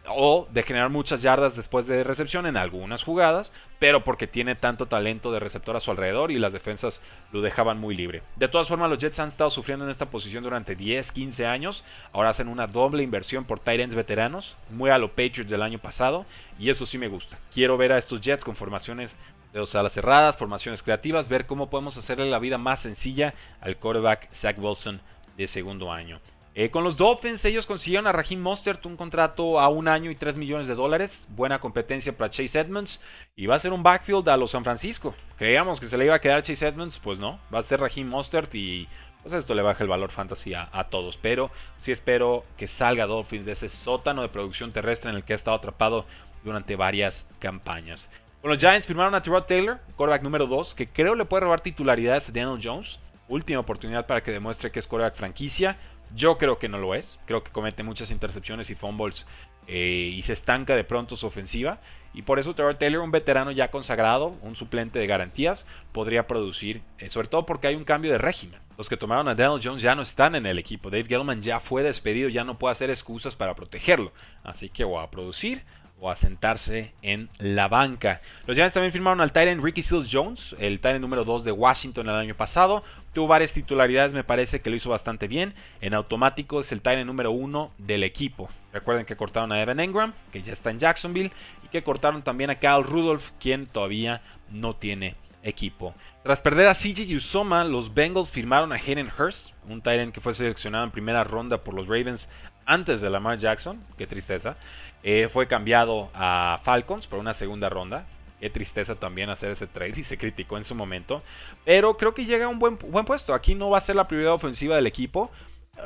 o 0.09 0.47
de 0.51 0.63
generar 0.63 0.91
muchas 0.91 1.23
yardas 1.23 1.57
después 1.57 1.87
de 1.87 2.05
recepción 2.05 2.45
en 2.45 2.59
algunas 2.59 3.03
jugadas, 3.03 3.55
pero 3.79 4.05
porque 4.05 4.27
tiene 4.27 4.55
tanto 4.55 4.87
talento 4.87 5.33
de 5.33 5.41
receptor 5.41 5.77
a 5.77 5.81
su 5.81 5.91
alrededor 5.91 6.31
y 6.31 6.39
las 6.39 6.53
defensas 6.53 7.01
lo 7.33 7.41
dejaban 7.41 7.79
muy 7.79 7.97
libre. 7.97 8.23
De 8.37 8.49
todas 8.49 8.69
formas, 8.69 8.91
los 8.91 8.99
Jets 8.99 9.21
han 9.21 9.29
estado 9.29 9.49
sufriendo 9.49 9.85
en 9.87 9.91
esta 9.91 10.11
posición 10.11 10.45
durante 10.45 10.77
10, 10.77 11.11
15 11.11 11.47
años. 11.47 11.85
Ahora 12.13 12.31
hacen 12.31 12.49
una 12.49 12.67
doble 12.67 13.03
inversión 13.03 13.45
por 13.45 13.63
ends 13.65 13.95
veteranos, 13.95 14.57
muy 14.69 14.91
a 14.91 14.99
los 14.99 15.11
Patriots 15.11 15.51
del 15.51 15.63
año 15.63 15.79
pasado, 15.79 16.27
y 16.59 16.69
eso 16.69 16.85
sí 16.85 16.99
me 16.99 17.09
gusta. 17.09 17.39
Quiero 17.53 17.79
ver 17.79 17.93
a 17.93 17.99
estos 17.99 18.21
Jets 18.21 18.45
con 18.45 18.57
formaciones 18.57 19.15
de 19.55 19.61
dos 19.61 19.75
alas 19.77 19.93
cerradas, 19.93 20.37
formaciones 20.37 20.83
creativas, 20.83 21.29
ver 21.29 21.47
cómo 21.47 21.71
podemos 21.71 21.97
hacerle 21.97 22.29
la 22.29 22.41
vida 22.41 22.59
más 22.59 22.81
sencilla 22.81 23.35
al 23.61 23.77
quarterback 23.77 24.29
Zach 24.35 24.59
Wilson 24.59 25.01
de 25.37 25.47
segundo 25.47 25.93
año. 25.93 26.21
Eh, 26.57 26.71
con 26.71 26.83
los 26.83 26.97
Dolphins, 26.97 27.45
ellos 27.45 27.65
consiguieron 27.65 28.09
a 28.09 28.13
Raheem 28.13 28.41
Mostert 28.41 28.85
un 28.87 28.97
contrato 28.97 29.61
a 29.61 29.69
un 29.69 29.87
año 29.87 30.11
y 30.11 30.17
3 30.17 30.39
millones 30.39 30.67
de 30.67 30.75
dólares. 30.75 31.27
Buena 31.31 31.61
competencia 31.61 32.17
para 32.17 32.31
Chase 32.31 32.61
Edmonds. 32.61 33.01
Y 33.35 33.47
va 33.47 33.57
a 33.57 33.61
ser 33.61 33.73
un 33.73 33.83
backfield 33.83 34.29
a 34.29 34.37
los 34.37 34.53
San 34.53 34.63
Francisco. 34.65 35.15
Creíamos 35.37 35.81
que 35.81 35.89
se 35.89 35.97
le 35.97 36.05
iba 36.05 36.15
a 36.15 36.21
quedar 36.21 36.43
Chase 36.43 36.67
Edmonds, 36.67 36.99
pues 37.01 37.19
no. 37.19 37.41
Va 37.53 37.59
a 37.61 37.65
ser 37.65 37.81
Raheem 37.81 38.09
Mostert 38.09 38.55
y 38.55 38.87
pues 39.23 39.35
esto 39.35 39.55
le 39.55 39.63
baja 39.63 39.83
el 39.83 39.89
valor 39.89 40.11
fantasy 40.11 40.55
a, 40.55 40.85
todos. 40.91 41.17
Pero 41.17 41.51
sí 41.77 41.91
espero 41.91 42.45
que 42.57 42.69
salga 42.69 43.07
Dolphins 43.07 43.47
de 43.47 43.53
ese 43.53 43.69
sótano 43.69 44.23
de 44.23 44.29
producción 44.29 44.73
terrestre 44.73 45.11
en 45.11 45.17
el 45.17 45.25
que 45.25 45.33
ha 45.33 45.37
estado 45.37 45.57
atrapado 45.57 46.07
durante 46.45 46.77
varias 46.77 47.27
campañas. 47.41 48.11
Con 48.45 48.51
los 48.51 48.61
Giants 48.61 48.87
firmaron 48.87 49.15
a 49.15 49.23
Tyrod 49.23 49.45
Taylor, 49.45 49.81
quarterback 49.97 50.23
número 50.23 50.47
2, 50.47 50.75
que 50.75 50.87
creo 50.87 51.15
le 51.15 51.25
puede 51.25 51.45
robar 51.45 51.63
titularidades 51.63 52.29
a 52.29 52.33
Daniel 52.33 52.61
Jones. 52.63 52.99
Última 53.27 53.61
oportunidad 53.61 54.07
para 54.07 54.23
que 54.23 54.33
demuestre 54.33 54.71
que 54.71 54.81
es 54.81 54.87
quarterback 54.87 55.17
franquicia. 55.17 55.79
Yo 56.15 56.37
creo 56.37 56.59
que 56.59 56.69
no 56.69 56.77
lo 56.77 56.95
es. 56.95 57.19
Creo 57.25 57.43
que 57.43 57.51
comete 57.51 57.83
muchas 57.83 58.11
intercepciones 58.11 58.69
y 58.69 58.75
fumbles 58.75 59.25
eh, 59.67 60.13
y 60.15 60.21
se 60.21 60.35
estanca 60.35 60.77
de 60.77 60.85
pronto 60.85 61.17
su 61.17 61.27
ofensiva. 61.27 61.81
Y 62.13 62.21
por 62.21 62.39
eso 62.39 62.55
Trevor 62.55 62.75
Taylor, 62.75 63.01
un 63.01 63.11
veterano 63.11 63.51
ya 63.51 63.69
consagrado, 63.69 64.37
un 64.43 64.57
suplente 64.57 64.99
de 64.99 65.07
garantías, 65.07 65.65
podría 65.93 66.27
producir, 66.27 66.83
eh, 66.99 67.09
sobre 67.09 67.29
todo 67.29 67.47
porque 67.47 67.69
hay 67.69 67.77
un 67.77 67.85
cambio 67.85 68.13
de 68.13 68.19
régimen. 68.19 68.61
Los 68.77 68.91
que 68.91 68.99
tomaron 68.99 69.27
a 69.29 69.35
Daniel 69.35 69.63
Jones 69.65 69.81
ya 69.81 69.95
no 69.95 70.03
están 70.03 70.35
en 70.35 70.45
el 70.45 70.59
equipo. 70.59 70.91
Dave 70.91 71.05
Gettleman 71.05 71.41
ya 71.41 71.61
fue 71.61 71.83
despedido, 71.83 72.29
ya 72.29 72.45
no 72.45 72.59
puede 72.59 72.73
hacer 72.73 72.91
excusas 72.91 73.35
para 73.35 73.55
protegerlo. 73.55 74.13
Así 74.43 74.69
que 74.69 74.85
o 74.85 75.01
a 75.01 75.11
producir 75.11 75.63
o 76.05 76.11
a 76.11 76.17
sentarse 76.17 76.93
en 77.01 77.31
la 77.39 77.67
banca. 77.67 78.21
Los 78.47 78.57
Giants 78.57 78.75
también 78.75 78.93
firmaron 78.93 79.23
al 79.23 79.33
Tyrant 79.33 79.65
Ricky 79.65 79.83
Seals 79.83 80.07
Jones, 80.13 80.55
el 80.59 80.79
Tyrant 80.79 81.01
número 81.01 81.25
2 81.25 81.45
de 81.45 81.53
Washington 81.53 82.11
el 82.11 82.15
año 82.15 82.35
pasado. 82.35 82.85
Tuvo 83.15 83.27
varias 83.27 83.55
titularidades, 83.55 84.13
me 84.13 84.23
parece 84.23 84.61
que 84.61 84.69
lo 84.69 84.77
hizo 84.77 84.91
bastante 84.91 85.29
bien. 85.29 85.55
En 85.81 85.95
automático 85.95 86.61
es 86.61 86.73
el 86.73 86.83
Tyrant 86.83 87.07
número 87.07 87.31
1 87.31 87.73
del 87.79 88.05
equipo. 88.05 88.51
Recuerden 88.71 89.07
que 89.07 89.17
cortaron 89.17 89.51
a 89.53 89.63
Evan 89.63 89.81
Engram, 89.81 90.13
que 90.31 90.43
ya 90.43 90.53
está 90.53 90.69
en 90.69 90.79
Jacksonville, 90.79 91.33
y 91.65 91.69
que 91.69 91.83
cortaron 91.83 92.23
también 92.23 92.51
a 92.51 92.57
Kyle 92.57 92.85
Rudolph, 92.85 93.31
quien 93.41 93.65
todavía 93.65 94.21
no 94.51 94.77
tiene 94.77 95.17
equipo. 95.43 95.95
Tras 96.23 96.43
perder 96.43 96.69
a 96.69 96.75
CJ 96.75 97.17
Usoma, 97.17 97.65
los 97.65 97.95
Bengals 97.95 98.31
firmaron 98.31 98.73
a 98.73 98.77
Hayden 98.77 99.11
Hurst, 99.19 99.55
un 99.69 99.81
Tyrant 99.81 100.13
que 100.13 100.21
fue 100.21 100.35
seleccionado 100.35 100.85
en 100.85 100.91
primera 100.91 101.25
ronda 101.25 101.65
por 101.65 101.73
los 101.73 101.89
Ravens 101.89 102.29
antes 102.67 103.01
de 103.01 103.11
Lamar 103.11 103.39
Jackson, 103.39 103.81
qué 103.97 104.07
tristeza. 104.07 104.57
Eh, 105.03 105.29
fue 105.31 105.47
cambiado 105.47 106.11
a 106.15 106.61
Falcons 106.63 107.07
por 107.07 107.19
una 107.19 107.35
segunda 107.35 107.69
ronda. 107.69 108.07
Qué 108.41 108.51
tristeza 108.51 108.95
también 108.95 109.31
hacer 109.31 109.51
ese 109.51 109.67
trade 109.67 109.95
y 109.97 110.05
se 110.05 110.19
criticó 110.19 110.57
en 110.57 110.65
su 110.65 110.75
momento. 110.75 111.23
Pero 111.65 111.97
creo 111.97 112.15
que 112.15 112.27
llega 112.27 112.47
a 112.47 112.49
un 112.49 112.59
buen, 112.59 112.79
buen 112.79 113.05
puesto. 113.05 113.33
Aquí 113.33 113.55
no 113.55 113.71
va 113.71 113.79
a 113.79 113.81
ser 113.81 113.97
la 113.97 114.07
prioridad 114.07 114.35
ofensiva 114.35 114.77
del 114.77 114.87
equipo 114.87 115.31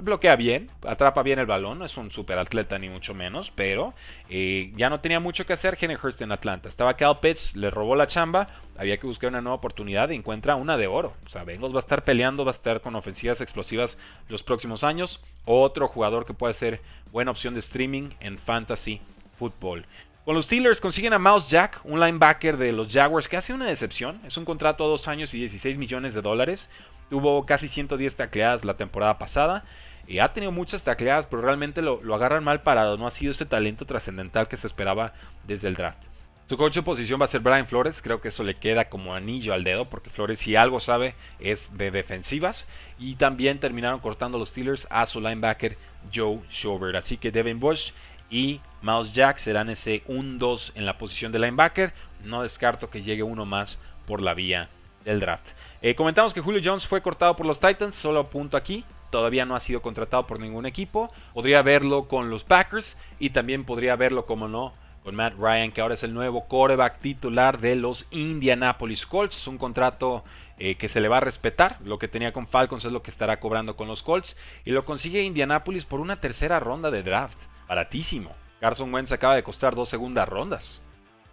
bloquea 0.03 0.37
bien, 0.37 0.71
atrapa 0.87 1.23
bien 1.23 1.39
el 1.39 1.47
balón, 1.47 1.79
no 1.79 1.85
es 1.85 1.97
un 1.97 2.11
super 2.11 2.39
atleta 2.39 2.79
ni 2.79 2.89
mucho 2.89 3.15
menos, 3.15 3.51
pero 3.51 3.95
eh, 4.29 4.73
ya 4.77 4.91
no 4.91 5.01
tenía 5.01 5.21
mucho 5.21 5.47
que 5.47 5.53
hacer 5.53 5.79
Hurst 6.03 6.21
en 6.23 6.33
Atlanta. 6.33 6.69
Estaba 6.69 6.95
Cal 6.95 7.19
Pitts, 7.21 7.57
le 7.57 7.71
robó 7.71 7.97
la 7.97 8.07
chamba, 8.07 8.49
había 8.77 8.99
que 8.99 9.07
buscar 9.07 9.31
una 9.31 9.41
nueva 9.41 9.57
oportunidad 9.57 10.11
y 10.11 10.15
encuentra 10.15 10.57
una 10.57 10.77
de 10.77 10.87
oro. 10.87 11.15
O 11.27 11.29
sea, 11.29 11.45
Bengals 11.45 11.75
va 11.75 11.79
a 11.79 11.81
estar 11.81 12.05
peleando, 12.05 12.45
va 12.45 12.51
a 12.51 12.53
estar 12.53 12.81
con 12.81 12.95
ofensivas 12.95 13.41
explosivas 13.41 13.99
los 14.29 14.43
próximos 14.43 14.85
años. 14.85 15.21
Otro 15.45 15.89
jugador 15.89 16.27
que 16.27 16.35
puede 16.35 16.55
ser 16.55 16.81
buena 17.11 17.31
opción 17.31 17.55
de 17.55 17.61
streaming 17.61 18.11
en 18.21 18.39
fantasy 18.39 19.01
football. 19.39 19.87
Con 20.25 20.35
los 20.35 20.45
Steelers 20.45 20.83
consiguen 20.83 21.15
a 21.15 21.19
Mouse 21.19 21.49
Jack, 21.49 21.81
un 21.85 22.01
linebacker 22.01 22.59
de 22.59 22.73
los 22.73 22.93
Jaguars 22.93 23.29
que 23.29 23.39
hace 23.39 23.55
una 23.55 23.65
decepción. 23.65 24.21
Es 24.27 24.37
un 24.37 24.45
contrato 24.45 24.85
a 24.85 24.89
dos 24.89 25.09
años 25.09 25.33
y 25.33 25.39
16 25.39 25.79
millones 25.79 26.13
de 26.13 26.21
dólares. 26.21 26.69
Tuvo 27.11 27.47
casi 27.47 27.69
110 27.69 28.17
tacleadas 28.17 28.65
la 28.65 28.77
temporada 28.77 29.19
pasada. 29.19 29.65
Y 30.07 30.21
ha 30.21 30.29
tenido 30.29 30.53
muchas 30.53 30.85
tacleadas, 30.85 31.27
pero 31.27 31.43
realmente 31.43 31.83
lo, 31.83 32.01
agarran 32.15 32.43
mal 32.43 32.63
parado. 32.63 32.97
No 32.97 33.07
ha 33.07 33.11
sido 33.11 33.31
ese 33.31 33.45
talento 33.45 33.85
trascendental 33.85 34.49
que 34.49 34.57
se 34.57 34.67
esperaba 34.67 35.13
desde 35.47 35.69
el 35.69 35.75
draft. 35.75 36.03
Su 36.47 36.57
coach 36.57 36.77
de 36.77 36.83
posición 36.83 37.21
va 37.21 37.27
a 37.27 37.29
ser 37.29 37.43
Brian 37.43 37.67
Flores. 37.67 38.01
Creo 38.01 38.23
que 38.23 38.29
eso 38.29 38.43
le 38.43 38.55
queda 38.55 38.89
como 38.89 39.15
anillo 39.15 39.53
al 39.53 39.65
dedo, 39.65 39.91
porque 39.91 40.09
Flores, 40.09 40.39
si 40.39 40.57
algo 40.57 40.81
sabe, 40.81 41.15
es 41.41 41.77
de 41.77 41.91
defensivas. 41.91 42.69
Y 42.99 43.17
también 43.17 43.61
terminaron 43.61 44.01
cortando 44.01 44.39
los 44.39 44.49
Steelers 44.49 44.87
a 44.91 45.05
su 45.05 45.21
linebacker 45.21 45.77
Joe 46.15 46.41
Schobert. 46.51 46.97
Así 46.97 47.19
que 47.19 47.31
Devin 47.31 47.61
Bush 47.61 47.91
y 48.31 48.63
Miles 48.81 49.13
Jack 49.13 49.37
serán 49.37 49.69
ese 49.69 50.03
1-2 50.07 50.73
en 50.75 50.87
la 50.87 50.97
posición 50.97 51.33
de 51.33 51.39
linebacker. 51.39 51.93
No 52.25 52.43
descarto 52.43 52.89
que 52.89 53.03
llegue 53.03 53.23
uno 53.23 53.45
más 53.45 53.79
por 54.07 54.23
la 54.23 54.33
vía 54.33 54.71
del 55.05 55.21
draft. 55.21 55.49
Eh, 55.81 55.95
comentamos 55.95 56.35
que 56.35 56.41
Julio 56.41 56.61
Jones 56.63 56.87
fue 56.87 57.03
cortado 57.03 57.37
por 57.37 57.47
los 57.47 57.61
Titans, 57.61 57.95
solo 57.95 58.21
apunto 58.21 58.57
aquí. 58.57 58.85
Todavía 59.11 59.47
no 59.47 59.57
ha 59.57 59.61
sido 59.61 59.81
contratado 59.81 60.27
por 60.27 60.41
ningún 60.41 60.67
equipo. 60.67 61.11
Podría 61.33 61.63
verlo 61.63 62.09
con 62.09 62.31
los 62.31 62.45
Packers 62.45 62.97
y 63.19 63.31
también 63.31 63.65
podría 63.65 63.97
verlo, 63.97 64.27
como 64.27 64.49
no, 64.49 64.73
con 65.03 65.15
Matt 65.15 65.35
Ryan, 65.39 65.73
que 65.73 65.81
ahora 65.81 65.95
es 65.95 66.03
el 66.03 66.13
nuevo 66.13 66.45
quarterback 66.45 66.99
titular 66.99 67.59
de 67.59 67.77
los 67.77 68.07
Indianapolis 68.11 69.07
Colts. 69.07 69.47
Un 69.47 69.57
contrato 69.57 70.25
eh, 70.59 70.75
que 70.75 70.89
se 70.89 71.01
le 71.01 71.09
va 71.09 71.19
a 71.19 71.21
respetar. 71.21 71.79
Lo 71.85 71.99
que 71.99 72.09
tenía 72.09 72.33
con 72.33 72.47
Falcons 72.47 72.85
es 72.85 72.93
lo 72.93 73.03
que 73.03 73.11
estará 73.11 73.41
cobrando 73.41 73.77
con 73.77 73.89
los 73.89 74.03
Colts. 74.03 74.37
Y 74.67 74.73
lo 74.73 74.85
consigue 74.85 75.23
Indianapolis 75.23 75.87
por 75.87 76.01
una 76.01 76.21
tercera 76.21 76.61
ronda 76.61 76.91
de 76.91 77.03
draft. 77.03 77.39
Baratísimo. 77.67 78.31
Carson 78.61 78.93
Wentz 78.93 79.13
acaba 79.13 79.37
de 79.37 79.43
costar 79.43 79.75
dos 79.75 79.89
segundas 79.89 80.29
rondas. 80.29 80.83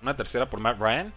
Una 0.01 0.15
tercera 0.15 0.49
por 0.49 0.61
Matt 0.61 0.79
Ryan. 0.79 1.13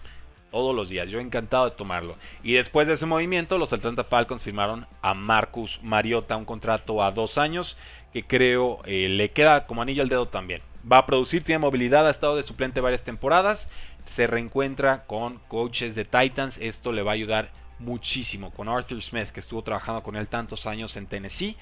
Todos 0.51 0.75
los 0.75 0.89
días. 0.89 1.11
Yo 1.11 1.21
encantado 1.21 1.67
de 1.67 1.77
tomarlo. 1.77 2.17
Y 2.43 2.55
después 2.55 2.87
de 2.87 2.95
ese 2.95 3.07
movimiento, 3.07 3.59
los 3.59 3.73
Atlanta 3.73 4.05
Falcons 4.05 4.45
firmaron 4.45 4.87
a 5.03 5.15
Marcus 5.15 5.81
Mariota 5.83 6.37
un 6.37 6.45
contrato 6.45 7.03
a 7.03 7.11
dos 7.13 7.39
años 7.39 7.77
que 8.13 8.25
creo 8.25 8.81
eh, 8.85 9.09
le 9.09 9.31
queda 9.31 9.67
como 9.67 9.83
anillo 9.83 10.03
al 10.03 10.09
dedo 10.09 10.27
también. 10.27 10.63
Va 10.91 10.99
a 10.99 11.07
producir, 11.07 11.45
tiene 11.45 11.59
movilidad, 11.59 12.07
ha 12.07 12.11
estado 12.11 12.37
de 12.37 12.43
suplente 12.43 12.81
varias 12.81 13.03
temporadas. 13.03 13.69
Se 14.07 14.27
reencuentra 14.27 15.05
con 15.05 15.39
coaches 15.49 15.95
de 15.95 16.05
Titans. 16.05 16.57
Esto 16.59 16.93
le 16.93 17.03
va 17.03 17.11
a 17.11 17.15
ayudar 17.15 17.51
muchísimo. 17.79 18.51
Con 18.51 18.69
Arthur 18.69 19.03
Smith, 19.03 19.29
que 19.29 19.41
estuvo 19.41 19.63
trabajando 19.63 20.03
con 20.03 20.17
él 20.17 20.29
tantos 20.29 20.67
años 20.67 20.97
en 20.97 21.07
Tennessee. 21.07 21.57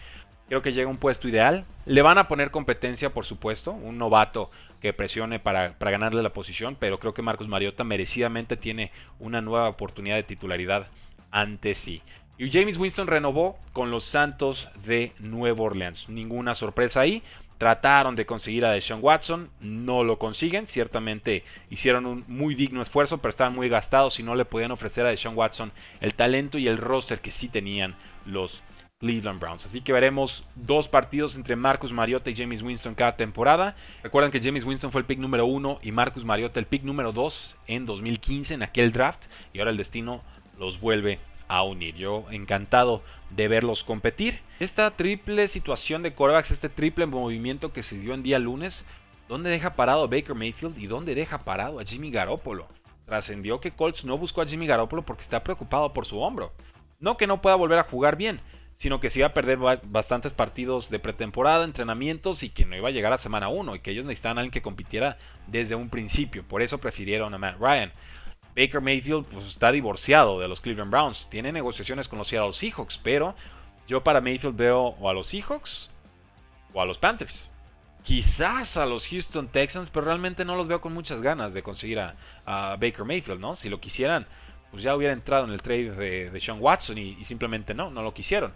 Creo 0.49 0.63
que 0.63 0.73
llega 0.73 0.87
a 0.87 0.93
un 0.93 0.99
puesto 0.99 1.27
ideal. 1.27 1.65
Le 1.87 2.03
van 2.03 2.19
a 2.19 2.29
poner 2.29 2.53
competencia, 2.53 3.13
por 3.13 3.25
supuesto. 3.25 3.73
Un 3.73 3.99
novato 3.99 4.51
que 4.81 4.93
presione 4.93 5.39
para, 5.39 5.77
ganarle 5.79 6.23
la 6.23 6.33
posición. 6.33 6.77
Pero 6.79 6.99
creo 6.99 7.15
que 7.15 7.23
Marcus 7.23 7.49
Mariota 7.49 7.85
merecidamente 7.85 8.57
tiene 8.57 8.93
una 9.19 9.41
nueva 9.41 9.69
oportunidad 9.69 10.17
de 10.17 10.23
titularidad 10.23 10.89
ante 11.31 11.75
sí. 11.75 12.03
Y 12.39 12.51
James 12.51 12.77
Winston 12.77 13.07
renovó 13.07 13.59
con 13.73 13.91
los 13.91 14.05
Santos 14.05 14.69
de 14.85 15.13
Nueva 15.19 15.63
Orleans. 15.63 16.09
Ninguna 16.09 16.55
sorpresa 16.55 17.01
ahí. 17.01 17.23
Trataron 17.59 18.17
de 18.17 18.27
conseguir 18.27 18.67
a 18.67 18.73
Deshaun 18.73 19.03
Watson, 19.03 19.49
no 19.61 20.05
lo 20.05 20.19
consiguen. 20.19 20.67
Ciertamente 20.67 21.43
hicieron 21.71 22.05
un 22.05 22.25
muy 22.29 22.55
digno 22.55 22.83
esfuerzo, 22.83 23.17
pero 23.19 23.31
estaban 23.31 23.55
muy 23.55 23.71
gastados 23.71 24.21
y 24.21 24.23
no 24.23 24.35
le 24.35 24.45
podían 24.45 24.73
ofrecer 24.73 25.07
a 25.07 25.09
Deshaun 25.09 25.37
Watson 25.37 25.73
el 26.03 26.13
talento 26.13 26.59
y 26.59 26.69
el 26.69 26.77
roster 26.77 27.21
que 27.21 27.31
sí 27.31 27.49
tenían 27.49 27.97
los 28.27 28.63
Cleveland 28.99 29.41
Browns. 29.41 29.67
Así 29.67 29.83
que 29.83 29.93
veremos 29.93 30.45
dos 30.55 30.89
partidos 30.89 31.37
entre 31.37 31.55
Marcus 31.55 31.93
Mariota 31.93 32.31
y 32.31 32.37
James 32.37 32.63
Winston 32.63 32.95
cada 32.95 33.17
temporada. 33.17 33.77
Recuerden 34.03 34.33
que 34.33 34.41
James 34.41 34.65
Winston 34.65 34.91
fue 34.91 35.03
el 35.03 35.07
pick 35.07 35.19
número 35.19 35.45
uno 35.45 35.79
y 35.83 35.93
Marcus 35.93 36.25
Mariota 36.25 36.61
el 36.61 36.67
pick 36.67 36.83
número 36.83 37.13
dos 37.13 37.57
en 37.67 37.85
2015 37.85 38.55
en 38.55 38.63
aquel 38.63 38.93
draft. 38.93 39.27
Y 39.53 39.59
ahora 39.59 39.71
el 39.71 39.77
destino 39.77 40.21
los 40.59 40.81
vuelve 40.81 41.19
a 41.49 41.63
unir. 41.63 41.95
Yo 41.97 42.25
encantado 42.31 43.03
de 43.31 43.49
verlos 43.49 43.85
competir. 43.85 44.41
Esta 44.61 44.91
triple 44.97 45.47
situación 45.49 46.03
de 46.03 46.15
corebacks, 46.15 46.51
este 46.51 46.71
triple 46.71 47.07
movimiento 47.07 47.73
que 47.73 47.83
se 47.83 47.99
dio 47.99 48.15
en 48.15 48.23
día 48.23 48.39
lunes, 48.39 48.87
¿dónde 49.29 49.51
deja 49.51 49.75
parado 49.75 50.05
a 50.05 50.07
Baker 50.07 50.35
Mayfield 50.35 50.79
y 50.79 50.87
dónde 50.87 51.15
deja 51.15 51.45
parado 51.45 51.81
a 51.81 51.85
Jimmy 51.85 52.11
Garoppolo? 52.11 52.67
Trascendió 53.05 53.61
que 53.61 53.73
Colts 53.73 54.05
no 54.05 54.17
buscó 54.17 54.41
a 54.41 54.47
Jimmy 54.47 54.67
Garoppolo 54.67 55.03
porque 55.03 55.23
está 55.23 55.45
preocupado 55.45 55.93
por 55.93 56.07
su 56.07 56.19
hombro. 56.19 56.53
No 56.99 57.19
que 57.19 57.27
no 57.27 57.43
pueda 57.43 57.57
volver 57.57 57.79
a 57.79 57.85
jugar 57.85 58.17
bien, 58.17 58.41
sino 58.77 59.01
que 59.01 59.11
se 59.11 59.21
iba 59.21 59.29
a 59.29 59.35
perder 59.35 59.59
bastantes 59.85 60.33
partidos 60.35 60.91
de 60.91 60.99
pretemporada, 60.99 61.65
entrenamientos 61.65 62.43
y 62.43 62.51
que 62.51 62.67
no 62.67 62.77
iba 62.77 62.89
a 62.89 62.93
llegar 62.93 63.13
a 63.13 63.19
semana 63.19 63.49
1 63.49 63.77
y 63.77 63.81
que 63.81 63.91
ellos 63.91 64.05
necesitaban 64.05 64.39
a 64.39 64.41
alguien 64.43 64.53
que 64.53 64.63
compitiera 64.63 65.17
desde 65.47 65.75
un 65.75 65.89
principio. 65.89 66.45
Por 66.47 66.63
eso 66.63 66.79
prefirieron 66.79 67.33
a 67.35 67.39
Matt 67.39 67.59
Ryan. 67.59 67.91
Baker 68.55 68.81
Mayfield 68.81 69.27
pues, 69.27 69.47
está 69.47 69.73
divorciado 69.73 70.41
de 70.41 70.49
los 70.49 70.61
Cleveland 70.61 70.91
Browns. 70.91 71.27
Tiene 71.31 71.53
negociaciones 71.53 72.09
con 72.09 72.19
los 72.19 72.29
Seattle 72.29 72.53
Seahawks, 72.53 72.99
pero 72.99 73.35
yo 73.87 74.03
para 74.03 74.21
Mayfield 74.21 74.57
veo 74.57 74.97
o 74.99 75.09
a 75.09 75.15
los 75.15 75.27
Seahawks 75.27 75.91
o 76.73 76.81
a 76.81 76.87
los 76.87 76.99
Panthers. 76.99 77.49
Quizás 78.03 78.77
a 78.77 78.87
los 78.87 79.09
Houston 79.09 79.49
Texans, 79.49 79.91
pero 79.91 80.07
realmente 80.07 80.45
no 80.45 80.55
los 80.55 80.69
veo 80.69 80.81
con 80.81 80.95
muchas 80.95 81.23
ganas 81.23 81.53
de 81.55 81.63
conseguir 81.63 81.99
a, 81.99 82.15
Baker 82.79 83.05
Mayfield, 83.05 83.41
¿no? 83.41 83.57
Si 83.57 83.69
lo 83.69 83.81
quisieran, 83.81 84.27
pues 84.77 84.85
ya 84.85 84.95
hubiera 84.95 85.15
entrado 85.15 85.47
en 85.47 85.53
el 85.53 85.63
trade 85.63 86.31
de, 86.31 86.39
Sean 86.39 86.59
Watson 86.61 86.99
y, 86.99 87.25
simplemente 87.25 87.73
no, 87.73 87.91
no 87.91 88.03
lo 88.03 88.13
quisieron. 88.13 88.53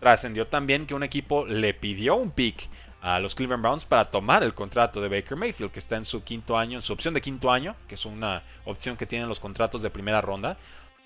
Trascendió 0.00 0.48
también 0.48 0.84
que 0.84 0.94
un 0.94 1.04
equipo 1.04 1.46
le 1.46 1.74
pidió 1.74 2.16
un 2.16 2.32
pick 2.32 2.68
a 3.00 3.20
los 3.20 3.36
Cleveland 3.36 3.62
Browns 3.62 3.84
para 3.84 4.06
tomar 4.06 4.42
el 4.42 4.52
contrato 4.52 5.00
de 5.00 5.08
Baker 5.08 5.36
Mayfield, 5.36 5.70
que 5.70 5.78
está 5.78 5.94
en 5.94 6.04
su 6.04 6.24
quinto 6.24 6.58
año, 6.58 6.78
en 6.78 6.82
su 6.82 6.92
opción 6.92 7.14
de 7.14 7.20
quinto 7.20 7.52
año, 7.52 7.76
que 7.86 7.94
es 7.94 8.04
una 8.04 8.42
opción 8.64 8.96
que 8.96 9.06
tienen 9.06 9.28
los 9.28 9.38
contratos 9.38 9.80
de 9.80 9.90
primera 9.90 10.20
ronda. 10.20 10.56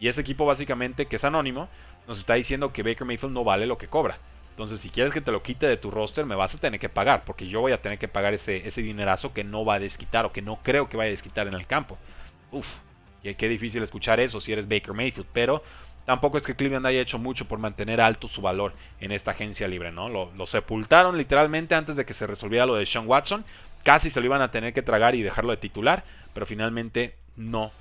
Y 0.00 0.08
ese 0.08 0.22
equipo 0.22 0.46
básicamente, 0.46 1.04
que 1.04 1.16
es 1.16 1.24
anónimo, 1.24 1.68
nos 2.08 2.18
está 2.18 2.32
diciendo 2.32 2.72
que 2.72 2.82
Baker 2.82 3.06
Mayfield 3.06 3.34
no 3.34 3.44
vale 3.44 3.66
lo 3.66 3.76
que 3.76 3.88
cobra. 3.88 4.16
Entonces, 4.48 4.80
si 4.80 4.88
quieres 4.88 5.12
que 5.12 5.20
te 5.20 5.30
lo 5.30 5.42
quite 5.42 5.66
de 5.66 5.76
tu 5.76 5.90
roster, 5.90 6.24
me 6.24 6.36
vas 6.36 6.54
a 6.54 6.58
tener 6.58 6.80
que 6.80 6.88
pagar, 6.88 7.24
porque 7.26 7.48
yo 7.48 7.60
voy 7.60 7.72
a 7.72 7.82
tener 7.82 7.98
que 7.98 8.08
pagar 8.08 8.32
ese, 8.32 8.66
ese 8.66 8.80
dinerazo 8.80 9.30
que 9.30 9.44
no 9.44 9.66
va 9.66 9.74
a 9.74 9.78
desquitar 9.78 10.24
o 10.24 10.32
que 10.32 10.40
no 10.40 10.58
creo 10.62 10.88
que 10.88 10.96
vaya 10.96 11.08
a 11.08 11.10
desquitar 11.10 11.48
en 11.48 11.54
el 11.54 11.66
campo. 11.66 11.98
Uf, 12.50 12.66
qué, 13.24 13.34
qué 13.34 13.48
difícil 13.48 13.82
escuchar 13.82 14.20
eso 14.20 14.40
si 14.40 14.52
eres 14.52 14.68
Baker 14.68 14.94
Mayfield, 14.94 15.26
pero 15.32 15.64
Tampoco 16.04 16.36
es 16.36 16.44
que 16.44 16.54
Cleveland 16.54 16.86
haya 16.86 17.00
hecho 17.00 17.18
mucho 17.18 17.46
por 17.46 17.58
mantener 17.58 18.00
alto 18.00 18.28
su 18.28 18.42
valor 18.42 18.74
en 19.00 19.10
esta 19.10 19.30
agencia 19.30 19.68
libre, 19.68 19.90
¿no? 19.90 20.08
Lo, 20.08 20.46
sepultaron 20.46 21.16
literalmente 21.16 21.74
antes 21.74 21.96
de 21.96 22.04
que 22.04 22.12
se 22.12 22.26
resolviera 22.26 22.66
lo 22.66 22.74
de 22.74 22.84
Sean 22.84 23.08
Watson. 23.08 23.44
Casi 23.82 24.10
se 24.10 24.20
lo 24.20 24.26
iban 24.26 24.42
a 24.42 24.50
tener 24.50 24.74
que 24.74 24.82
tragar 24.82 25.14
y 25.14 25.22
dejarlo 25.22 25.52
de 25.52 25.56
titular, 25.56 26.04
pero 26.34 26.44
finalmente 26.44 27.14
no 27.36 27.72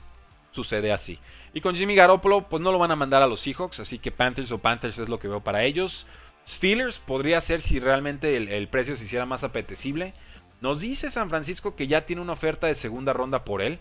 sucede 0.52 0.94
así. 0.94 1.20
Y 1.54 1.62
con 1.62 1.76
Jimmy 1.76 1.96
Garoppolo, 1.96 2.48
pues 2.48 2.62
no 2.62 2.72
lo 2.72 2.80
van 2.80 2.92
a 2.92 2.96
mandar 2.96 3.22
a 3.22 3.28
los 3.28 3.42
Seahawks, 3.42 3.82
así 3.82 4.00
que 4.00 4.12
Panthers 4.12 4.52
o 4.52 4.58
Panthers 4.58 5.00
es 5.00 5.10
lo 5.10 5.20
que 5.20 5.28
veo 5.28 5.42
para 5.42 5.64
ellos. 5.64 6.06
Steelers 6.48 7.00
podría 7.00 7.42
ser 7.42 7.62
si 7.62 7.80
realmente 7.80 8.36
el 8.38 8.68
precio 8.70 8.96
se 8.96 9.04
hiciera 9.04 9.26
más 9.26 9.44
apetecible. 9.44 10.14
Nos 10.62 10.80
dice 10.80 11.10
San 11.10 11.30
Francisco 11.30 11.76
que 11.76 11.88
ya 11.88 12.06
tiene 12.06 12.22
una 12.22 12.34
oferta 12.34 12.68
de 12.68 12.76
segunda 12.76 13.12
ronda 13.12 13.44
por 13.44 13.62
él. 13.62 13.80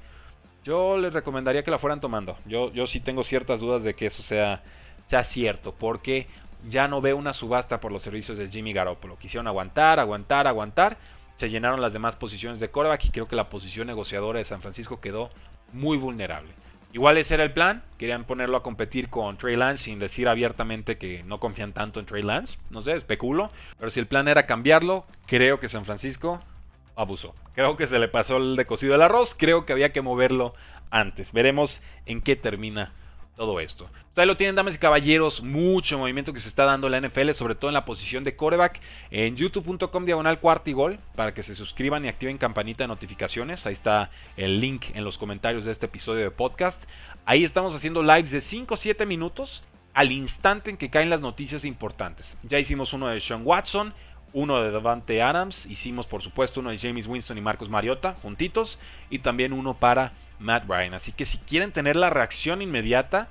Yo 0.65 0.97
les 0.97 1.13
recomendaría 1.13 1.65
que 1.65 1.71
la 1.71 1.79
fueran 1.79 2.01
tomando. 2.01 2.37
Yo, 2.47 2.71
yo 2.71 2.87
sí 2.87 3.01
tengo 3.01 3.25
ciertas 3.25 3.61
dudas 3.61 3.83
de 3.83 3.95
que 3.95 4.07
eso 4.07 4.23
sea, 4.23 4.63
sea 5.07 5.25
cierto, 5.25 5.75
porque 5.75 6.27
ya 6.69 6.87
no 6.89 7.01
veo 7.01 7.17
una 7.17 7.33
subasta 7.33 7.81
por 7.81 7.93
los 7.93 8.03
servicios 8.03 8.39
de 8.39 8.49
Jimmy 8.49 8.73
Garoppolo. 8.73 9.17
Quisieron 9.17 9.49
aguantar, 9.49 9.99
aguantar, 9.99 10.47
aguantar. 10.47 10.97
Se 11.35 11.51
llenaron 11.51 11.81
las 11.81 11.93
demás 11.93 12.15
posiciones 12.15 12.61
de 12.61 12.71
coreback 12.71 13.07
y 13.07 13.11
creo 13.11 13.27
que 13.27 13.37
la 13.37 13.49
posición 13.49 13.87
negociadora 13.89 14.39
de 14.39 14.45
San 14.45 14.61
Francisco 14.61 15.01
quedó 15.01 15.31
muy 15.73 15.97
vulnerable. 15.97 16.53
Igual 16.93 17.17
ese 17.17 17.35
era 17.35 17.45
el 17.45 17.53
plan, 17.53 17.83
querían 17.97 18.25
ponerlo 18.25 18.59
a 18.59 18.63
competir 18.63 19.09
con 19.09 19.39
Trey 19.39 19.57
Lance 19.57 19.85
sin 19.85 19.99
decir 19.99 20.29
abiertamente 20.29 20.99
que 20.99 21.23
no 21.23 21.39
confían 21.39 21.73
tanto 21.73 22.01
en 22.01 22.07
Trey 22.07 22.23
Lance, 22.23 22.59
no 22.69 22.83
sé, 22.83 22.93
especulo, 22.93 23.51
pero 23.79 23.91
si 23.91 23.99
el 23.99 24.07
plan 24.07 24.29
era 24.29 24.45
cambiarlo, 24.45 25.07
creo 25.27 25.59
que 25.59 25.71
San 25.71 25.87
Francisco 25.87 26.43
abusó. 26.97 27.35
Creo 27.55 27.77
que 27.77 27.87
se 27.87 27.99
le 27.99 28.09
pasó 28.09 28.37
el 28.37 28.57
de 28.57 28.65
cocido 28.65 28.95
el 28.95 29.03
arroz. 29.03 29.35
Creo 29.37 29.67
que 29.67 29.73
había 29.73 29.93
que 29.93 30.03
moverlo 30.03 30.55
antes. 30.91 31.33
Veremos 31.33 31.81
en 32.07 32.23
qué 32.23 32.37
termina 32.37 32.93
todo 33.37 33.61
esto. 33.61 33.85
Pues 33.85 34.19
ahí 34.19 34.27
lo 34.27 34.37
tienen, 34.37 34.55
damas 34.55 34.75
y 34.75 34.79
caballeros. 34.79 35.43
Mucho 35.43 35.99
movimiento 35.99 36.33
que 36.33 36.41
se 36.41 36.49
está 36.49 36.65
dando 36.65 36.87
en 36.87 36.93
la 36.93 37.09
NFL, 37.09 37.31
sobre 37.33 37.55
todo 37.55 37.71
en 37.71 37.75
la 37.75 37.85
posición 37.85 38.25
de 38.25 38.37
coreback. 38.37 38.81
En 39.11 39.37
youtube.com 39.37 40.05
diagonal 40.05 40.39
cuarto 40.39 40.71
y 40.71 40.75
gol 40.75 40.99
para 41.17 41.33
que 41.33 41.43
se 41.43 41.55
suscriban 41.55 42.05
y 42.05 42.09
activen 42.09 42.39
campanita 42.39 42.85
de 42.85 42.89
notificaciones. 42.89 43.67
Ahí 43.67 43.73
está 43.73 44.11
el 44.37 44.61
link 44.61 44.87
en 44.95 45.05
los 45.05 45.19
comentarios 45.19 45.65
de 45.65 45.73
este 45.73 45.87
episodio 45.87 46.23
de 46.23 46.31
podcast. 46.31 46.85
Ahí 47.25 47.45
estamos 47.45 47.75
haciendo 47.75 48.03
lives 48.03 48.31
de 48.31 48.41
5 48.41 48.75
o 48.75 48.77
7 48.77 49.07
minutos 49.07 49.63
al 49.95 50.13
instante 50.13 50.71
en 50.71 50.77
que 50.77 50.91
caen 50.91 51.11
las 51.11 51.21
noticias 51.21 51.65
importantes. 51.65 52.39
Ya 52.43 52.59
hicimos 52.59 52.93
uno 52.93 53.09
de 53.09 53.21
Sean 53.21 53.43
Watson 53.45 53.93
uno 54.33 54.63
de 54.63 54.71
Devante 54.71 55.23
Adams, 55.23 55.67
hicimos 55.67 56.07
por 56.07 56.23
supuesto 56.23 56.61
uno 56.61 56.71
de 56.71 56.79
James 56.79 57.07
Winston 57.07 57.39
y 57.39 57.41
Marcos 57.41 57.69
Mariota 57.69 58.17
juntitos 58.23 58.79
y 59.11 59.19
también 59.19 59.53
uno 59.53 59.75
para 59.75 60.13
Matt 60.39 60.65
Ryan. 60.69 60.95
Así 60.95 61.13
que 61.13 61.25
si 61.25 61.39
quieren 61.39 61.73
tener 61.73 61.97
la 61.97 62.11
reacción 62.11 62.63
inmediata, 62.63 63.29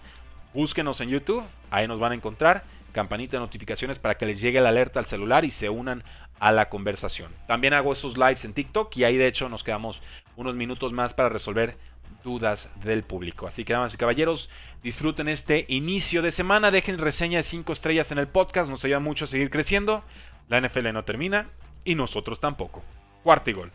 búsquenos 0.53 1.01
en 1.01 1.09
YouTube, 1.09 1.43
ahí 1.69 1.87
nos 1.87 1.99
van 1.99 2.11
a 2.11 2.15
encontrar, 2.15 2.63
campanita 2.91 3.37
de 3.37 3.41
notificaciones 3.41 3.99
para 3.99 4.15
que 4.15 4.25
les 4.25 4.41
llegue 4.41 4.61
la 4.61 4.69
alerta 4.69 4.99
al 4.99 5.05
celular 5.05 5.45
y 5.45 5.51
se 5.51 5.69
unan 5.69 6.03
a 6.39 6.51
la 6.51 6.69
conversación. 6.69 7.31
También 7.47 7.73
hago 7.73 7.93
esos 7.93 8.17
lives 8.17 8.45
en 8.45 8.53
TikTok 8.53 8.95
y 8.97 9.03
ahí 9.03 9.17
de 9.17 9.27
hecho 9.27 9.47
nos 9.47 9.63
quedamos 9.63 10.01
unos 10.35 10.55
minutos 10.55 10.91
más 10.91 11.13
para 11.13 11.29
resolver 11.29 11.77
dudas 12.23 12.69
del 12.83 13.03
público. 13.03 13.47
Así 13.47 13.63
que 13.63 13.73
damas 13.73 13.93
y 13.93 13.97
caballeros, 13.97 14.49
disfruten 14.83 15.27
este 15.27 15.65
inicio 15.69 16.21
de 16.21 16.31
semana, 16.31 16.71
dejen 16.71 16.97
reseña 16.97 17.37
de 17.37 17.43
5 17.43 17.71
estrellas 17.73 18.11
en 18.11 18.17
el 18.17 18.27
podcast, 18.27 18.69
nos 18.69 18.83
ayuda 18.85 18.99
mucho 18.99 19.25
a 19.25 19.27
seguir 19.27 19.49
creciendo. 19.49 20.03
La 20.51 20.59
NFL 20.59 20.91
no 20.91 21.05
termina 21.05 21.47
y 21.85 21.95
nosotros 21.95 22.41
tampoco. 22.41 22.83
Cuarto 23.23 23.49
gol. 23.53 23.71